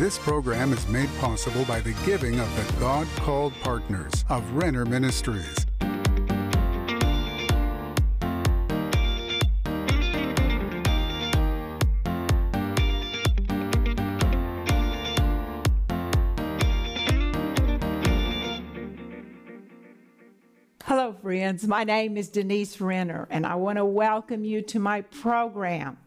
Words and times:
This 0.00 0.16
program 0.16 0.72
is 0.72 0.88
made 0.88 1.10
possible 1.18 1.62
by 1.66 1.80
the 1.80 1.92
giving 2.06 2.40
of 2.40 2.48
the 2.56 2.80
God 2.80 3.06
called 3.16 3.52
partners 3.60 4.24
of 4.30 4.50
Renner 4.52 4.86
Ministries. 4.86 5.66
Hello, 20.86 21.12
friends. 21.20 21.68
My 21.68 21.84
name 21.84 22.16
is 22.16 22.30
Denise 22.30 22.80
Renner, 22.80 23.28
and 23.28 23.44
I 23.44 23.56
want 23.56 23.76
to 23.76 23.84
welcome 23.84 24.46
you 24.46 24.62
to 24.62 24.78
my 24.78 25.02
program. 25.02 25.98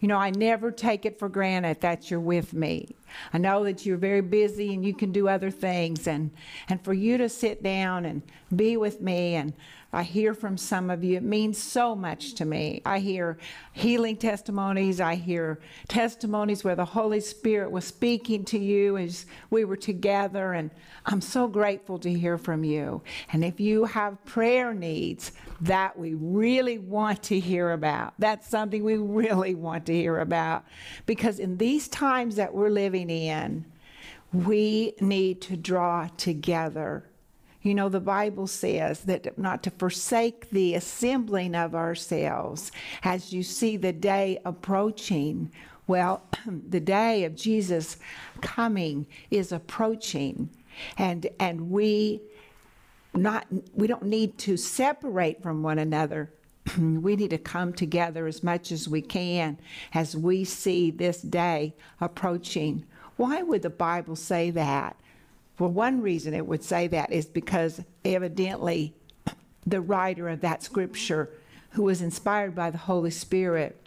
You 0.00 0.08
know, 0.08 0.18
I 0.18 0.30
never 0.30 0.70
take 0.70 1.06
it 1.06 1.18
for 1.18 1.28
granted 1.28 1.80
that 1.80 2.10
you're 2.10 2.20
with 2.20 2.54
me. 2.54 2.94
I 3.32 3.38
know 3.38 3.64
that 3.64 3.84
you're 3.84 3.96
very 3.96 4.20
busy 4.20 4.74
and 4.74 4.84
you 4.84 4.94
can 4.94 5.12
do 5.12 5.28
other 5.28 5.50
things, 5.50 6.06
and, 6.06 6.30
and 6.68 6.82
for 6.84 6.92
you 6.92 7.18
to 7.18 7.28
sit 7.28 7.62
down 7.62 8.04
and 8.04 8.22
be 8.54 8.76
with 8.76 9.00
me, 9.00 9.34
and 9.34 9.52
I 9.92 10.02
hear 10.04 10.32
from 10.32 10.56
some 10.56 10.90
of 10.90 11.04
you, 11.04 11.18
it 11.18 11.22
means 11.22 11.58
so 11.58 11.94
much 11.94 12.34
to 12.34 12.44
me. 12.44 12.80
I 12.86 12.98
hear 12.98 13.36
healing 13.72 14.16
testimonies, 14.16 15.00
I 15.00 15.16
hear 15.16 15.60
testimonies 15.88 16.64
where 16.64 16.74
the 16.74 16.84
Holy 16.84 17.20
Spirit 17.20 17.70
was 17.70 17.84
speaking 17.84 18.44
to 18.46 18.58
you 18.58 18.96
as 18.96 19.26
we 19.50 19.64
were 19.64 19.76
together, 19.76 20.54
and 20.54 20.70
I'm 21.04 21.20
so 21.20 21.46
grateful 21.46 21.98
to 21.98 22.12
hear 22.12 22.38
from 22.38 22.64
you. 22.64 23.02
And 23.32 23.44
if 23.44 23.60
you 23.60 23.84
have 23.84 24.24
prayer 24.24 24.72
needs, 24.72 25.32
that 25.62 25.96
we 25.96 26.14
really 26.14 26.78
want 26.78 27.22
to 27.22 27.38
hear 27.38 27.70
about. 27.70 28.14
That's 28.18 28.48
something 28.48 28.82
we 28.82 28.96
really 28.96 29.54
want 29.54 29.86
to 29.86 29.94
hear 29.94 30.18
about. 30.18 30.64
Because 31.06 31.38
in 31.38 31.56
these 31.56 31.86
times 31.86 32.36
that 32.36 32.52
we're 32.52 32.70
living 32.70 33.10
in, 33.10 33.64
we 34.32 34.94
need 35.00 35.40
to 35.42 35.56
draw 35.56 36.08
together. 36.16 37.04
You 37.62 37.74
know, 37.74 37.88
the 37.88 38.00
Bible 38.00 38.46
says 38.46 39.00
that 39.00 39.38
not 39.38 39.62
to 39.62 39.70
forsake 39.70 40.50
the 40.50 40.74
assembling 40.74 41.54
of 41.54 41.74
ourselves 41.74 42.72
as 43.04 43.32
you 43.32 43.42
see 43.42 43.76
the 43.76 43.92
day 43.92 44.40
approaching. 44.44 45.52
Well, 45.86 46.24
the 46.46 46.80
day 46.80 47.24
of 47.24 47.36
Jesus 47.36 47.98
coming 48.40 49.06
is 49.30 49.52
approaching. 49.52 50.50
And, 50.98 51.28
and 51.38 51.70
we 51.70 52.22
not 53.14 53.46
we 53.74 53.86
don't 53.86 54.04
need 54.04 54.38
to 54.38 54.56
separate 54.56 55.42
from 55.42 55.62
one 55.62 55.78
another 55.78 56.32
we 56.78 57.16
need 57.16 57.30
to 57.30 57.38
come 57.38 57.72
together 57.72 58.26
as 58.26 58.42
much 58.42 58.72
as 58.72 58.88
we 58.88 59.02
can 59.02 59.58
as 59.92 60.16
we 60.16 60.44
see 60.44 60.90
this 60.90 61.20
day 61.20 61.74
approaching 62.00 62.84
why 63.16 63.42
would 63.42 63.62
the 63.62 63.70
bible 63.70 64.16
say 64.16 64.50
that 64.50 64.96
well 65.62 65.70
one 65.70 66.00
reason 66.00 66.34
it 66.34 66.44
would 66.44 66.64
say 66.64 66.88
that 66.88 67.12
is 67.12 67.26
because 67.26 67.80
evidently 68.04 68.92
the 69.64 69.80
writer 69.80 70.28
of 70.28 70.40
that 70.40 70.60
scripture 70.60 71.30
who 71.70 71.84
was 71.84 72.02
inspired 72.02 72.52
by 72.52 72.68
the 72.68 72.78
holy 72.78 73.12
spirit 73.12 73.78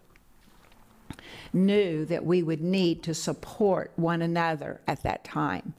knew 1.52 2.06
that 2.06 2.26
we 2.26 2.42
would 2.42 2.62
need 2.62 3.04
to 3.04 3.14
support 3.14 3.92
one 3.98 4.22
another 4.22 4.80
at 4.88 5.04
that 5.04 5.26
time 5.26 5.74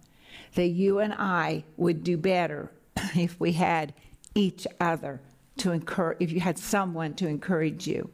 that 0.54 0.68
you 0.68 0.98
and 0.98 1.14
I 1.14 1.64
would 1.76 2.02
do 2.02 2.16
better 2.16 2.70
if 3.14 3.38
we 3.38 3.52
had 3.52 3.94
each 4.34 4.66
other 4.80 5.20
to 5.58 5.72
encourage, 5.72 6.18
if 6.20 6.32
you 6.32 6.40
had 6.40 6.58
someone 6.58 7.14
to 7.14 7.26
encourage 7.26 7.86
you. 7.86 8.10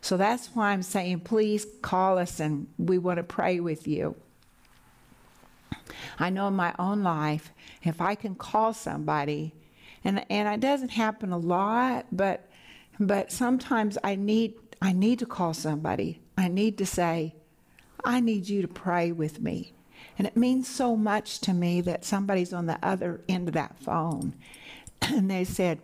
So 0.00 0.16
that's 0.16 0.48
why 0.54 0.70
I'm 0.70 0.82
saying, 0.82 1.20
please 1.20 1.66
call 1.82 2.18
us 2.18 2.40
and 2.40 2.68
we 2.78 2.98
want 2.98 3.18
to 3.18 3.22
pray 3.22 3.60
with 3.60 3.86
you. 3.86 4.16
I 6.18 6.30
know 6.30 6.48
in 6.48 6.54
my 6.54 6.74
own 6.78 7.02
life, 7.02 7.52
if 7.82 8.00
I 8.00 8.14
can 8.14 8.34
call 8.34 8.72
somebody, 8.72 9.54
and, 10.04 10.24
and 10.30 10.48
it 10.48 10.60
doesn't 10.60 10.90
happen 10.90 11.32
a 11.32 11.38
lot, 11.38 12.06
but, 12.12 12.48
but 12.98 13.30
sometimes 13.32 13.98
I 14.02 14.14
need, 14.16 14.54
I 14.80 14.92
need 14.92 15.18
to 15.20 15.26
call 15.26 15.54
somebody. 15.54 16.20
I 16.36 16.48
need 16.48 16.78
to 16.78 16.86
say, 16.86 17.34
I 18.04 18.20
need 18.20 18.48
you 18.48 18.62
to 18.62 18.68
pray 18.68 19.12
with 19.12 19.40
me. 19.40 19.72
And 20.16 20.26
it 20.26 20.36
means 20.36 20.68
so 20.68 20.96
much 20.96 21.40
to 21.40 21.52
me 21.52 21.80
that 21.82 22.04
somebody's 22.04 22.52
on 22.52 22.66
the 22.66 22.78
other 22.82 23.20
end 23.28 23.48
of 23.48 23.54
that 23.54 23.78
phone. 23.78 24.34
And 25.02 25.30
they 25.30 25.44
said, 25.44 25.80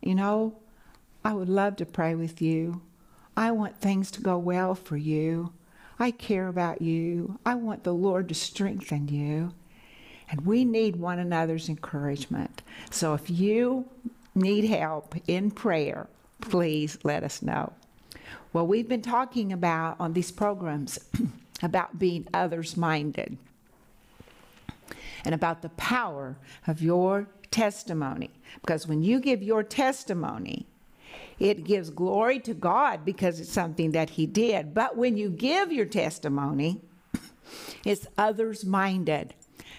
You 0.00 0.14
know, 0.14 0.56
I 1.24 1.34
would 1.34 1.48
love 1.48 1.76
to 1.76 1.86
pray 1.86 2.14
with 2.14 2.40
you. 2.40 2.82
I 3.36 3.50
want 3.50 3.80
things 3.80 4.10
to 4.12 4.20
go 4.20 4.38
well 4.38 4.74
for 4.74 4.96
you. 4.96 5.52
I 5.98 6.10
care 6.10 6.48
about 6.48 6.82
you. 6.82 7.38
I 7.44 7.54
want 7.54 7.84
the 7.84 7.94
Lord 7.94 8.28
to 8.28 8.34
strengthen 8.34 9.08
you. 9.08 9.52
And 10.32 10.46
we 10.46 10.64
need 10.64 10.96
one 10.96 11.18
another's 11.18 11.68
encouragement. 11.68 12.62
So 12.90 13.12
if 13.12 13.28
you 13.28 13.84
need 14.34 14.64
help 14.64 15.14
in 15.28 15.50
prayer, 15.50 16.08
please 16.40 16.98
let 17.04 17.22
us 17.22 17.42
know. 17.42 17.74
Well, 18.54 18.66
we've 18.66 18.88
been 18.88 19.02
talking 19.02 19.52
about 19.52 20.00
on 20.00 20.14
these 20.14 20.30
programs 20.30 20.98
about 21.62 21.98
being 21.98 22.26
others 22.32 22.78
minded 22.78 23.36
and 25.24 25.34
about 25.34 25.60
the 25.60 25.68
power 25.70 26.38
of 26.66 26.80
your 26.80 27.28
testimony. 27.50 28.30
Because 28.62 28.88
when 28.88 29.02
you 29.02 29.20
give 29.20 29.42
your 29.42 29.62
testimony, 29.62 30.66
it 31.38 31.64
gives 31.64 31.90
glory 31.90 32.40
to 32.40 32.54
God 32.54 33.04
because 33.04 33.38
it's 33.38 33.52
something 33.52 33.92
that 33.92 34.10
He 34.10 34.24
did. 34.24 34.72
But 34.72 34.96
when 34.96 35.18
you 35.18 35.28
give 35.28 35.70
your 35.70 35.84
testimony, 35.84 36.80
it's 37.84 38.06
others 38.16 38.64
minded. 38.64 39.34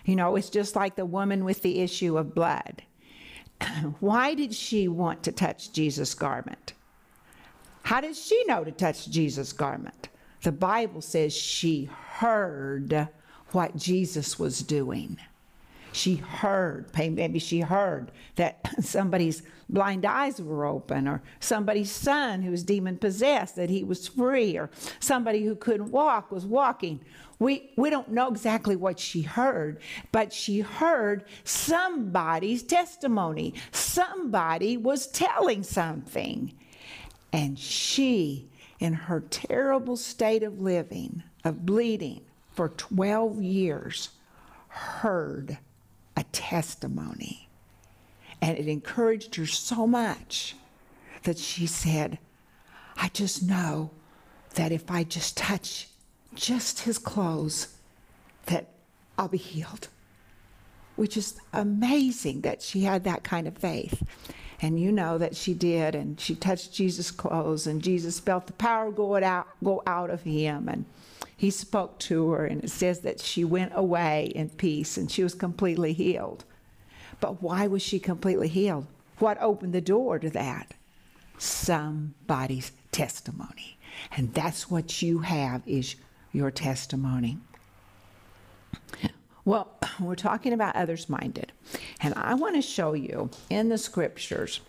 You 0.06 0.16
know, 0.16 0.36
it's 0.36 0.50
just 0.50 0.76
like 0.76 0.96
the 0.96 1.06
woman 1.06 1.46
with 1.46 1.62
the 1.62 1.80
issue 1.80 2.18
of 2.18 2.36
blood. 2.36 2.84
Why 4.00 4.34
did 4.34 4.54
she 4.54 4.88
want 4.88 5.24
to 5.24 5.32
touch 5.32 5.72
Jesus' 5.72 6.14
garment? 6.14 6.74
How 7.84 8.02
did 8.02 8.16
she 8.16 8.44
know 8.46 8.64
to 8.64 8.72
touch 8.72 9.10
Jesus' 9.10 9.54
garment? 9.54 10.10
The 10.42 10.52
Bible 10.52 11.02
says 11.02 11.34
she 11.34 11.86
heard 11.86 13.08
what 13.52 13.76
Jesus 13.76 14.38
was 14.38 14.62
doing. 14.62 15.18
She 15.94 16.16
heard, 16.16 16.88
maybe 16.98 17.40
she 17.40 17.62
heard 17.62 18.12
that 18.36 18.68
somebody's 18.82 19.44
blind 19.70 20.06
eyes 20.06 20.42
were 20.42 20.66
open, 20.66 21.08
or 21.08 21.22
somebody's 21.40 21.92
son 21.92 22.42
who 22.42 22.52
was 22.52 22.64
demon 22.64 22.98
possessed, 22.98 23.56
that 23.56 23.70
he 23.70 23.84
was 23.84 24.08
free, 24.08 24.58
or 24.58 24.70
somebody 25.00 25.44
who 25.44 25.56
couldn't 25.56 25.92
walk 25.92 26.32
was 26.32 26.46
walking. 26.46 27.00
We, 27.44 27.72
we 27.76 27.90
don't 27.90 28.10
know 28.10 28.30
exactly 28.30 28.78
what 28.78 28.98
she 28.98 29.22
heard, 29.22 29.82
but 30.14 30.32
she 30.32 30.62
heard 30.62 31.26
somebody's 31.44 32.64
testimony. 32.64 33.54
Somebody 33.74 34.78
was 34.78 35.08
telling 35.08 35.64
something. 35.64 36.54
And 37.34 37.60
she, 37.60 38.50
in 38.80 38.94
her 38.94 39.20
terrible 39.20 39.98
state 39.98 40.42
of 40.42 40.62
living, 40.62 41.22
of 41.44 41.66
bleeding 41.66 42.22
for 42.54 42.70
12 42.70 43.42
years, 43.42 44.12
heard 44.70 45.58
a 46.16 46.24
testimony. 46.32 47.50
And 48.42 48.58
it 48.58 48.70
encouraged 48.70 49.36
her 49.36 49.48
so 49.48 49.86
much 49.86 50.56
that 51.24 51.38
she 51.38 51.68
said, 51.68 52.20
I 52.96 53.10
just 53.10 53.44
know 53.44 53.92
that 54.54 54.72
if 54.72 54.90
I 54.90 55.04
just 55.04 55.36
touch 55.36 55.90
just 56.36 56.82
his 56.82 56.98
clothes, 56.98 57.76
that 58.46 58.68
I'll 59.18 59.28
be 59.28 59.38
healed. 59.38 59.88
Which 60.96 61.18
is 61.18 61.40
amazing 61.52 62.42
that 62.42 62.62
she 62.62 62.82
had 62.82 63.04
that 63.04 63.24
kind 63.24 63.48
of 63.48 63.58
faith. 63.58 64.04
And 64.62 64.80
you 64.80 64.92
know 64.92 65.18
that 65.18 65.36
she 65.36 65.54
did, 65.54 65.96
and 65.96 66.20
she 66.20 66.36
touched 66.36 66.74
Jesus' 66.74 67.12
clothes, 67.12 67.68
and 67.68 67.82
Jesus 67.82 68.20
felt 68.20 68.48
the 68.48 68.54
power 68.54 68.92
go 68.92 69.22
out, 69.22 69.48
go 69.64 69.84
out 69.86 70.10
of 70.10 70.22
him. 70.22 70.70
And 70.70 70.86
he 71.36 71.50
spoke 71.50 72.00
to 72.00 72.32
her, 72.32 72.46
and 72.46 72.64
it 72.64 72.70
says 72.70 73.00
that 73.02 73.20
she 73.20 73.44
went 73.44 73.74
away 73.76 74.32
in 74.34 74.50
peace 74.50 74.96
and 74.96 75.12
she 75.12 75.24
was 75.24 75.34
completely 75.34 75.92
healed. 75.92 76.46
But 77.20 77.42
why 77.42 77.68
was 77.68 77.82
she 77.82 78.00
completely 78.00 78.48
healed? 78.48 78.88
What 79.20 79.42
opened 79.42 79.74
the 79.74 79.82
door 79.82 80.20
to 80.20 80.30
that? 80.30 80.74
Somebody's 81.38 82.72
testimony. 82.92 83.78
And 84.16 84.34
that's 84.34 84.70
what 84.70 85.02
you 85.02 85.20
have 85.20 85.62
is 85.66 85.96
your 86.34 86.52
testimony. 86.52 87.38
Well, 89.46 89.72
we're 90.00 90.16
talking 90.16 90.52
about 90.52 90.76
others 90.76 91.08
minded. 91.08 91.54
And 92.02 92.14
I 92.16 92.34
want 92.34 92.56
to 92.56 92.62
show 92.62 92.94
you 92.94 93.30
in 93.50 93.70
the 93.70 93.78
scriptures 93.78 94.60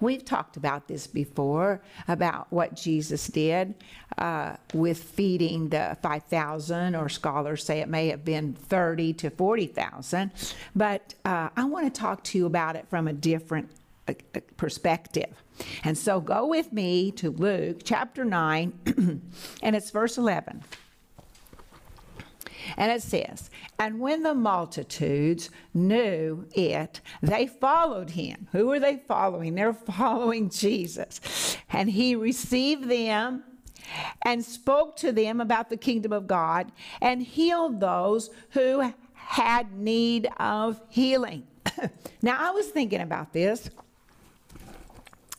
We've 0.00 0.24
talked 0.24 0.56
about 0.56 0.88
this 0.88 1.06
before 1.06 1.80
about 2.06 2.48
what 2.50 2.74
Jesus 2.74 3.28
did 3.28 3.74
uh, 4.18 4.56
with 4.74 5.02
feeding 5.02 5.70
the 5.70 5.96
5,000, 6.02 6.94
or 6.94 7.08
scholars 7.08 7.64
say 7.64 7.80
it 7.80 7.88
may 7.88 8.08
have 8.08 8.24
been 8.24 8.52
30 8.52 9.14
to 9.14 9.30
40,000. 9.30 10.30
But 10.74 11.14
uh, 11.24 11.48
I 11.56 11.64
want 11.64 11.92
to 11.92 12.00
talk 12.00 12.22
to 12.24 12.38
you 12.38 12.46
about 12.46 12.76
it 12.76 12.86
from 12.88 13.08
a 13.08 13.12
different 13.12 13.70
perspective. 14.56 15.42
And 15.84 15.96
so 15.96 16.20
go 16.20 16.46
with 16.46 16.72
me 16.72 17.10
to 17.12 17.30
Luke 17.30 17.80
chapter 17.84 18.24
9, 18.24 19.22
and 19.62 19.76
it's 19.76 19.90
verse 19.90 20.18
11. 20.18 20.62
And 22.76 22.92
it 22.92 23.02
says, 23.02 23.50
And 23.78 24.00
when 24.00 24.22
the 24.22 24.34
multitudes 24.34 25.50
knew 25.72 26.46
it, 26.52 27.00
they 27.22 27.46
followed 27.46 28.10
him. 28.10 28.48
Who 28.52 28.72
are 28.72 28.80
they 28.80 29.02
following? 29.08 29.54
They're 29.54 29.72
following 29.96 30.50
Jesus. 30.50 31.56
And 31.70 31.90
he 31.90 32.16
received 32.16 32.88
them 32.88 33.44
and 34.24 34.44
spoke 34.44 34.96
to 34.96 35.12
them 35.12 35.40
about 35.40 35.70
the 35.70 35.76
kingdom 35.76 36.12
of 36.12 36.26
God 36.26 36.72
and 37.00 37.22
healed 37.22 37.80
those 37.80 38.30
who 38.50 38.92
had 39.14 39.72
need 39.72 40.28
of 40.38 40.80
healing. 40.88 41.46
now, 42.22 42.36
I 42.38 42.50
was 42.50 42.68
thinking 42.68 43.00
about 43.00 43.32
this 43.32 43.70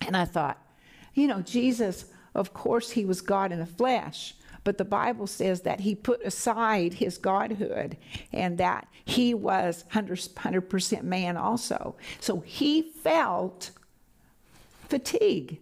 and 0.07 0.18
I 0.18 0.25
thought, 0.25 0.57
you 1.13 1.27
know, 1.27 1.42
Jesus, 1.42 2.06
of 2.33 2.54
course, 2.54 2.92
he 2.92 3.06
was 3.06 3.21
God 3.21 3.51
in 3.51 3.59
the 3.59 3.65
flesh. 3.65 4.33
But 4.63 4.77
the 4.77 4.86
Bible 4.86 5.27
says 5.27 5.62
that 5.62 5.80
he 5.80 5.95
put 5.95 6.21
aside 6.24 6.94
his 6.94 7.18
godhood 7.18 7.95
and 8.33 8.57
that 8.57 8.88
he 9.06 9.33
was 9.33 9.86
100%, 9.94 11.04
man 11.04 11.38
also. 11.38 11.95
So 12.19 12.42
he 12.42 12.81
felt 12.81 13.71
fatigue. 14.89 15.59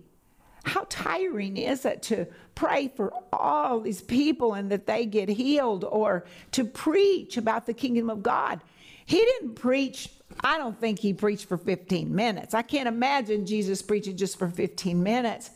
How 0.63 0.87
tiring 0.89 1.57
is 1.57 1.85
it 1.85 2.01
to 2.03 2.25
pray 2.55 2.91
for 2.95 3.13
all 3.31 3.79
these 3.79 4.01
people 4.01 4.53
and 4.53 4.71
that 4.71 4.87
they 4.87 5.05
get 5.05 5.29
healed 5.29 5.83
or 5.83 6.25
to 6.53 6.65
preach 6.65 7.37
about 7.37 7.67
the 7.67 7.73
kingdom 7.73 8.09
of 8.09 8.23
God? 8.23 8.61
He 9.05 9.17
didn't 9.17 9.55
preach, 9.55 10.09
I 10.41 10.57
don't 10.57 10.79
think 10.79 10.99
he 10.99 11.13
preached 11.13 11.45
for 11.45 11.57
15 11.57 12.13
minutes. 12.13 12.53
I 12.53 12.61
can't 12.63 12.87
imagine 12.87 13.45
Jesus 13.45 13.81
preaching 13.81 14.17
just 14.17 14.37
for 14.37 14.49
15 14.49 15.01
minutes. 15.01 15.51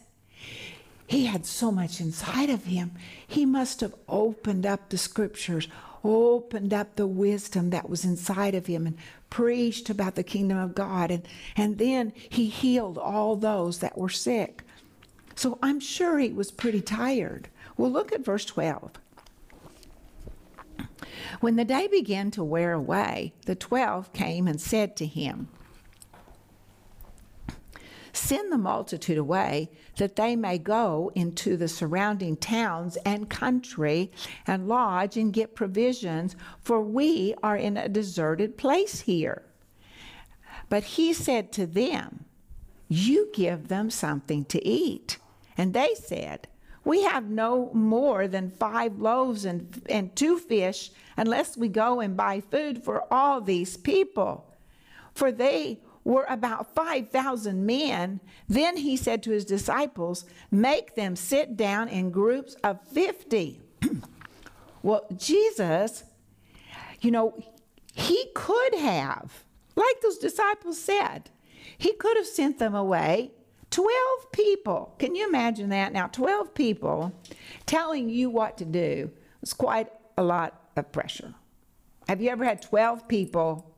He 1.07 1.25
had 1.25 1.45
so 1.45 1.71
much 1.71 1.99
inside 1.99 2.51
of 2.51 2.65
him. 2.65 2.91
He 3.27 3.45
must 3.45 3.81
have 3.81 3.95
opened 4.07 4.67
up 4.67 4.89
the 4.89 4.97
scriptures, 4.97 5.67
opened 6.03 6.71
up 6.71 6.95
the 6.95 7.07
wisdom 7.07 7.71
that 7.71 7.89
was 7.89 8.05
inside 8.05 8.53
of 8.53 8.67
him, 8.67 8.85
and 8.85 8.97
preached 9.31 9.89
about 9.89 10.13
the 10.13 10.23
kingdom 10.23 10.59
of 10.59 10.75
God. 10.75 11.09
And, 11.09 11.27
and 11.55 11.79
then 11.79 12.13
he 12.29 12.45
healed 12.45 12.99
all 12.99 13.35
those 13.35 13.79
that 13.79 13.97
were 13.97 14.09
sick. 14.09 14.61
So 15.35 15.57
I'm 15.63 15.79
sure 15.79 16.19
he 16.19 16.29
was 16.29 16.51
pretty 16.51 16.81
tired. 16.81 17.47
Well, 17.75 17.89
look 17.89 18.13
at 18.13 18.25
verse 18.25 18.45
12. 18.45 18.91
When 21.39 21.55
the 21.55 21.65
day 21.65 21.87
began 21.87 22.31
to 22.31 22.43
wear 22.43 22.73
away, 22.73 23.33
the 23.45 23.55
twelve 23.55 24.11
came 24.13 24.47
and 24.47 24.59
said 24.59 24.95
to 24.97 25.05
him, 25.05 25.49
Send 28.11 28.51
the 28.51 28.57
multitude 28.57 29.17
away, 29.17 29.69
that 29.97 30.15
they 30.15 30.35
may 30.35 30.57
go 30.57 31.11
into 31.15 31.55
the 31.55 31.67
surrounding 31.67 32.35
towns 32.37 32.97
and 33.05 33.29
country 33.29 34.11
and 34.47 34.67
lodge 34.67 35.15
and 35.15 35.31
get 35.31 35.55
provisions, 35.55 36.35
for 36.61 36.81
we 36.81 37.35
are 37.43 37.55
in 37.55 37.77
a 37.77 37.87
deserted 37.87 38.57
place 38.57 39.01
here. 39.01 39.43
But 40.69 40.83
he 40.83 41.13
said 41.13 41.51
to 41.53 41.65
them, 41.65 42.25
You 42.87 43.29
give 43.33 43.67
them 43.67 43.89
something 43.89 44.45
to 44.45 44.65
eat. 44.65 45.17
And 45.57 45.73
they 45.73 45.93
said, 45.95 46.47
We 46.89 47.03
have 47.03 47.29
no 47.29 47.69
more 47.71 48.27
than 48.27 48.49
five 48.49 48.97
loaves 48.97 49.45
and, 49.45 49.79
and 49.87 50.15
two 50.15 50.39
fish, 50.39 50.89
unless 51.17 51.55
we 51.55 51.67
go 51.67 51.99
and 51.99 52.17
buy 52.17 52.41
food 52.41 52.83
for 52.83 53.05
all 53.13 53.41
these 53.41 53.77
people. 53.77 54.51
For 55.13 55.31
they 55.31 55.81
were 56.03 56.25
about 56.27 56.73
5,000 56.73 57.63
men. 57.63 58.21
Then 58.47 58.75
he 58.75 58.97
said 58.97 59.21
to 59.21 59.29
his 59.29 59.45
disciples, 59.45 60.25
Make 60.49 60.95
them 60.95 61.15
sit 61.15 61.55
down 61.55 61.89
in 61.89 62.09
groups 62.09 62.55
of 62.63 62.81
50. 62.87 63.61
well, 64.81 65.05
Jesus, 65.15 66.05
you 67.01 67.11
know, 67.11 67.39
he 67.93 68.31
could 68.33 68.73
have, 68.73 69.43
like 69.75 70.01
those 70.01 70.17
disciples 70.17 70.81
said, 70.81 71.29
he 71.77 71.93
could 71.93 72.17
have 72.17 72.25
sent 72.25 72.57
them 72.57 72.73
away. 72.73 73.29
12 73.71 74.31
people. 74.31 74.95
Can 74.99 75.15
you 75.15 75.27
imagine 75.27 75.69
that? 75.69 75.93
Now, 75.93 76.07
12 76.07 76.53
people 76.53 77.13
telling 77.65 78.09
you 78.09 78.29
what 78.29 78.57
to 78.57 78.65
do 78.65 79.11
is 79.41 79.53
quite 79.53 79.89
a 80.17 80.23
lot 80.23 80.69
of 80.75 80.91
pressure. 80.91 81.33
Have 82.07 82.21
you 82.21 82.29
ever 82.29 82.43
had 82.43 82.61
12 82.61 83.07
people 83.07 83.69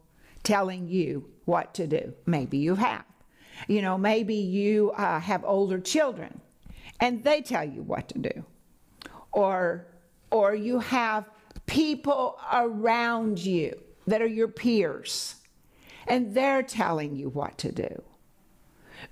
telling 0.43 0.87
you 0.87 1.29
what 1.45 1.73
to 1.75 1.87
do. 1.87 2.13
Maybe 2.25 2.57
you 2.57 2.75
have. 2.75 3.05
You 3.67 3.81
know, 3.81 3.97
maybe 3.97 4.35
you 4.35 4.91
uh, 4.91 5.19
have 5.19 5.43
older 5.43 5.79
children 5.79 6.41
and 6.99 7.23
they 7.23 7.41
tell 7.41 7.63
you 7.67 7.83
what 7.83 8.09
to 8.09 8.19
do. 8.19 8.45
Or, 9.31 9.87
or 10.31 10.55
you 10.55 10.79
have 10.79 11.29
people 11.65 12.39
around 12.51 13.39
you 13.39 13.79
that 14.07 14.21
are 14.21 14.27
your 14.27 14.47
peers 14.47 15.35
and 16.07 16.33
they're 16.33 16.63
telling 16.63 17.15
you 17.15 17.29
what 17.29 17.57
to 17.59 17.71
do. 17.71 18.03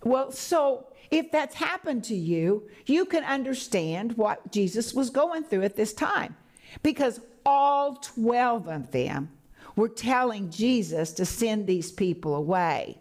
Well, 0.04 0.31
so 0.31 0.88
if 1.12 1.31
that's 1.31 1.56
happened 1.56 2.04
to 2.06 2.16
you, 2.16 2.69
you 2.86 3.06
can 3.06 3.24
understand 3.24 4.18
what 4.18 4.51
Jesus 4.51 4.94
was 4.94 5.10
going 5.10 5.44
through 5.44 5.63
at 5.63 5.75
this 5.75 5.94
time 5.94 6.36
because 6.84 7.19
all 7.46 7.96
12 7.96 8.68
of 8.68 8.92
them 8.92 9.30
were 9.75 9.90
telling 9.90 10.50
Jesus 10.50 11.12
to 11.13 11.25
send 11.25 11.66
these 11.66 11.92
people 11.92 12.36
away. 12.36 13.00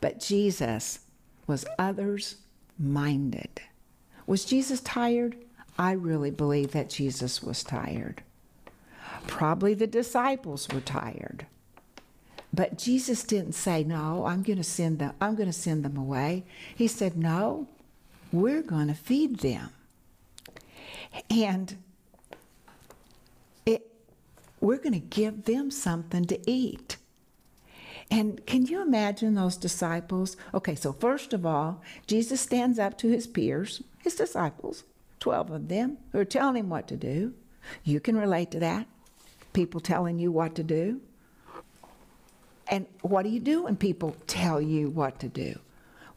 But 0.00 0.20
Jesus 0.20 1.00
was 1.46 1.66
others 1.78 2.36
minded. 2.78 3.60
Was 4.26 4.44
Jesus 4.44 4.80
tired? 4.80 5.36
I 5.78 5.92
really 5.92 6.30
believe 6.30 6.72
that 6.72 6.90
Jesus 6.90 7.42
was 7.42 7.62
tired. 7.62 8.22
Probably 9.26 9.74
the 9.74 9.86
disciples 9.86 10.68
were 10.72 10.80
tired. 10.80 11.46
But 12.56 12.78
Jesus 12.78 13.22
didn't 13.22 13.52
say, 13.52 13.84
"No, 13.84 14.24
I'm 14.26 14.42
going 14.42 14.56
to 14.56 14.64
send 14.64 14.98
them 14.98 15.12
I'm 15.20 15.36
going 15.36 15.48
to 15.48 15.52
send 15.52 15.84
them 15.84 15.96
away." 15.96 16.44
He 16.74 16.88
said, 16.88 17.16
"No, 17.16 17.68
we're 18.32 18.62
going 18.62 18.88
to 18.88 18.94
feed 18.94 19.40
them." 19.40 19.70
And 21.30 21.76
we're 24.60 24.78
going 24.78 24.92
to 24.92 24.98
give 24.98 25.44
them 25.44 25.70
something 25.70 26.24
to 26.24 26.50
eat. 26.50 26.96
And 28.10 28.44
can 28.46 28.66
you 28.66 28.80
imagine 28.80 29.34
those 29.34 29.56
disciples? 29.56 30.36
Okay, 30.54 30.74
so 30.74 30.92
first 30.92 31.32
of 31.32 31.44
all, 31.44 31.82
Jesus 32.06 32.40
stands 32.40 32.78
up 32.78 32.96
to 32.98 33.08
his 33.08 33.26
peers, 33.26 33.82
his 34.02 34.14
disciples, 34.16 34.84
12 35.20 35.50
of 35.50 35.68
them, 35.68 35.98
who 36.12 36.20
are 36.20 36.24
telling 36.24 36.56
him 36.56 36.68
what 36.68 36.88
to 36.88 36.96
do. 36.96 37.34
You 37.84 38.00
can 38.00 38.16
relate 38.16 38.50
to 38.52 38.60
that. 38.60 38.86
People 39.52 39.80
telling 39.80 40.18
you 40.18 40.30
what 40.32 40.54
to 40.54 40.62
do. 40.62 41.00
And 42.68 42.86
what 43.02 43.22
do 43.22 43.28
you 43.28 43.40
do 43.40 43.64
when 43.64 43.76
people 43.76 44.16
tell 44.26 44.60
you 44.60 44.90
what 44.90 45.20
to 45.20 45.28
do? 45.28 45.58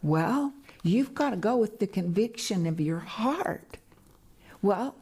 Well, 0.01 0.53
you've 0.83 1.13
got 1.13 1.31
to 1.31 1.37
go 1.37 1.57
with 1.57 1.79
the 1.79 1.87
conviction 1.87 2.65
of 2.65 2.79
your 2.79 2.99
heart. 2.99 3.77
Well, 4.61 4.95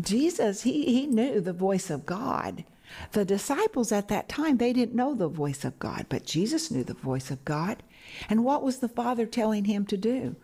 Jesus, 0.00 0.62
he, 0.62 0.86
he 0.86 1.06
knew 1.06 1.40
the 1.40 1.52
voice 1.52 1.90
of 1.90 2.06
God. 2.06 2.64
The 3.12 3.24
disciples 3.24 3.92
at 3.92 4.08
that 4.08 4.28
time, 4.28 4.56
they 4.56 4.72
didn't 4.72 4.96
know 4.96 5.14
the 5.14 5.28
voice 5.28 5.64
of 5.64 5.78
God, 5.78 6.06
but 6.08 6.24
Jesus 6.24 6.70
knew 6.70 6.84
the 6.84 6.94
voice 6.94 7.30
of 7.30 7.44
God. 7.44 7.82
And 8.28 8.44
what 8.44 8.62
was 8.62 8.78
the 8.78 8.88
Father 8.88 9.26
telling 9.26 9.66
him 9.66 9.84
to 9.86 9.96
do? 9.96 10.36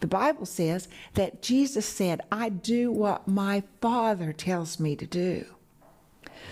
The 0.00 0.06
Bible 0.06 0.44
says 0.44 0.88
that 1.14 1.40
Jesus 1.40 1.86
said, 1.86 2.20
I 2.30 2.48
do 2.48 2.90
what 2.90 3.28
my 3.28 3.62
Father 3.80 4.32
tells 4.32 4.80
me 4.80 4.96
to 4.96 5.06
do. 5.06 5.46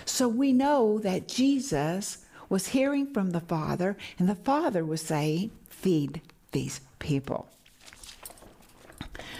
So 0.05 0.27
we 0.27 0.53
know 0.53 0.99
that 0.99 1.27
Jesus 1.27 2.22
was 2.53 2.67
hearing 2.67 3.11
from 3.11 3.31
the 3.31 3.39
Father, 3.39 3.97
and 4.19 4.29
the 4.29 4.35
Father 4.35 4.85
was 4.85 5.01
saying, 5.01 5.49
Feed 5.71 6.21
these 6.51 6.81
people. 6.99 7.47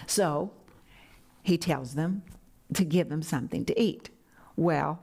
So 0.07 0.51
he 1.43 1.59
tells 1.59 1.93
them, 1.93 2.23
to 2.73 2.83
give 2.83 3.09
them 3.09 3.21
something 3.21 3.65
to 3.65 3.79
eat. 3.79 4.09
Well, 4.55 4.99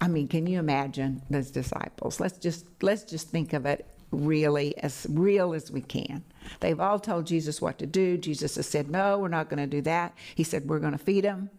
I 0.00 0.08
mean, 0.08 0.26
can 0.26 0.48
you 0.48 0.58
imagine 0.58 1.22
those 1.30 1.52
disciples? 1.52 2.18
Let's 2.18 2.38
just 2.38 2.66
let's 2.82 3.04
just 3.04 3.28
think 3.28 3.52
of 3.52 3.66
it 3.66 3.86
really 4.10 4.76
as 4.78 5.06
real 5.08 5.54
as 5.54 5.70
we 5.70 5.80
can. 5.80 6.24
They've 6.58 6.80
all 6.80 6.98
told 6.98 7.24
Jesus 7.24 7.62
what 7.62 7.78
to 7.78 7.86
do. 7.86 8.18
Jesus 8.18 8.56
has 8.56 8.68
said, 8.68 8.90
"No, 8.90 9.18
we're 9.18 9.28
not 9.28 9.48
going 9.48 9.62
to 9.62 9.76
do 9.76 9.82
that." 9.82 10.12
He 10.34 10.42
said, 10.42 10.68
"We're 10.68 10.80
going 10.80 10.98
to 10.98 10.98
feed 10.98 11.22
them." 11.22 11.50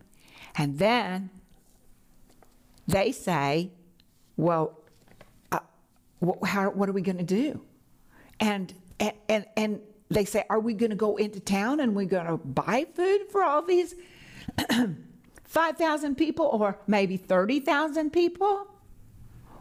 And 0.58 0.78
then 0.78 1.30
they 2.86 3.14
say, 3.14 3.72
"Well, 4.36 4.78
how, 6.44 6.70
what 6.70 6.89
are 6.89 6.94
we 6.94 7.01
going 7.01 7.17
to 7.17 7.24
do?" 7.24 7.62
And 8.39 8.74
and 9.00 9.13
and, 9.29 9.46
and 9.55 9.79
they 10.10 10.25
say, 10.25 10.44
"Are 10.50 10.60
we 10.60 10.74
going 10.74 10.91
to 10.91 10.96
go 10.96 11.17
into 11.17 11.39
town 11.39 11.79
and 11.79 11.96
we're 11.96 12.05
going 12.05 12.27
to 12.27 12.38
buy 12.38 12.86
food 12.96 13.29
for 13.32 13.44
all 13.44 13.62
these?" 13.62 13.96
5,000 15.55 16.15
people 16.15 16.48
or 16.48 16.77
maybe 16.86 17.15
30,000 17.15 18.12
people? 18.12 18.67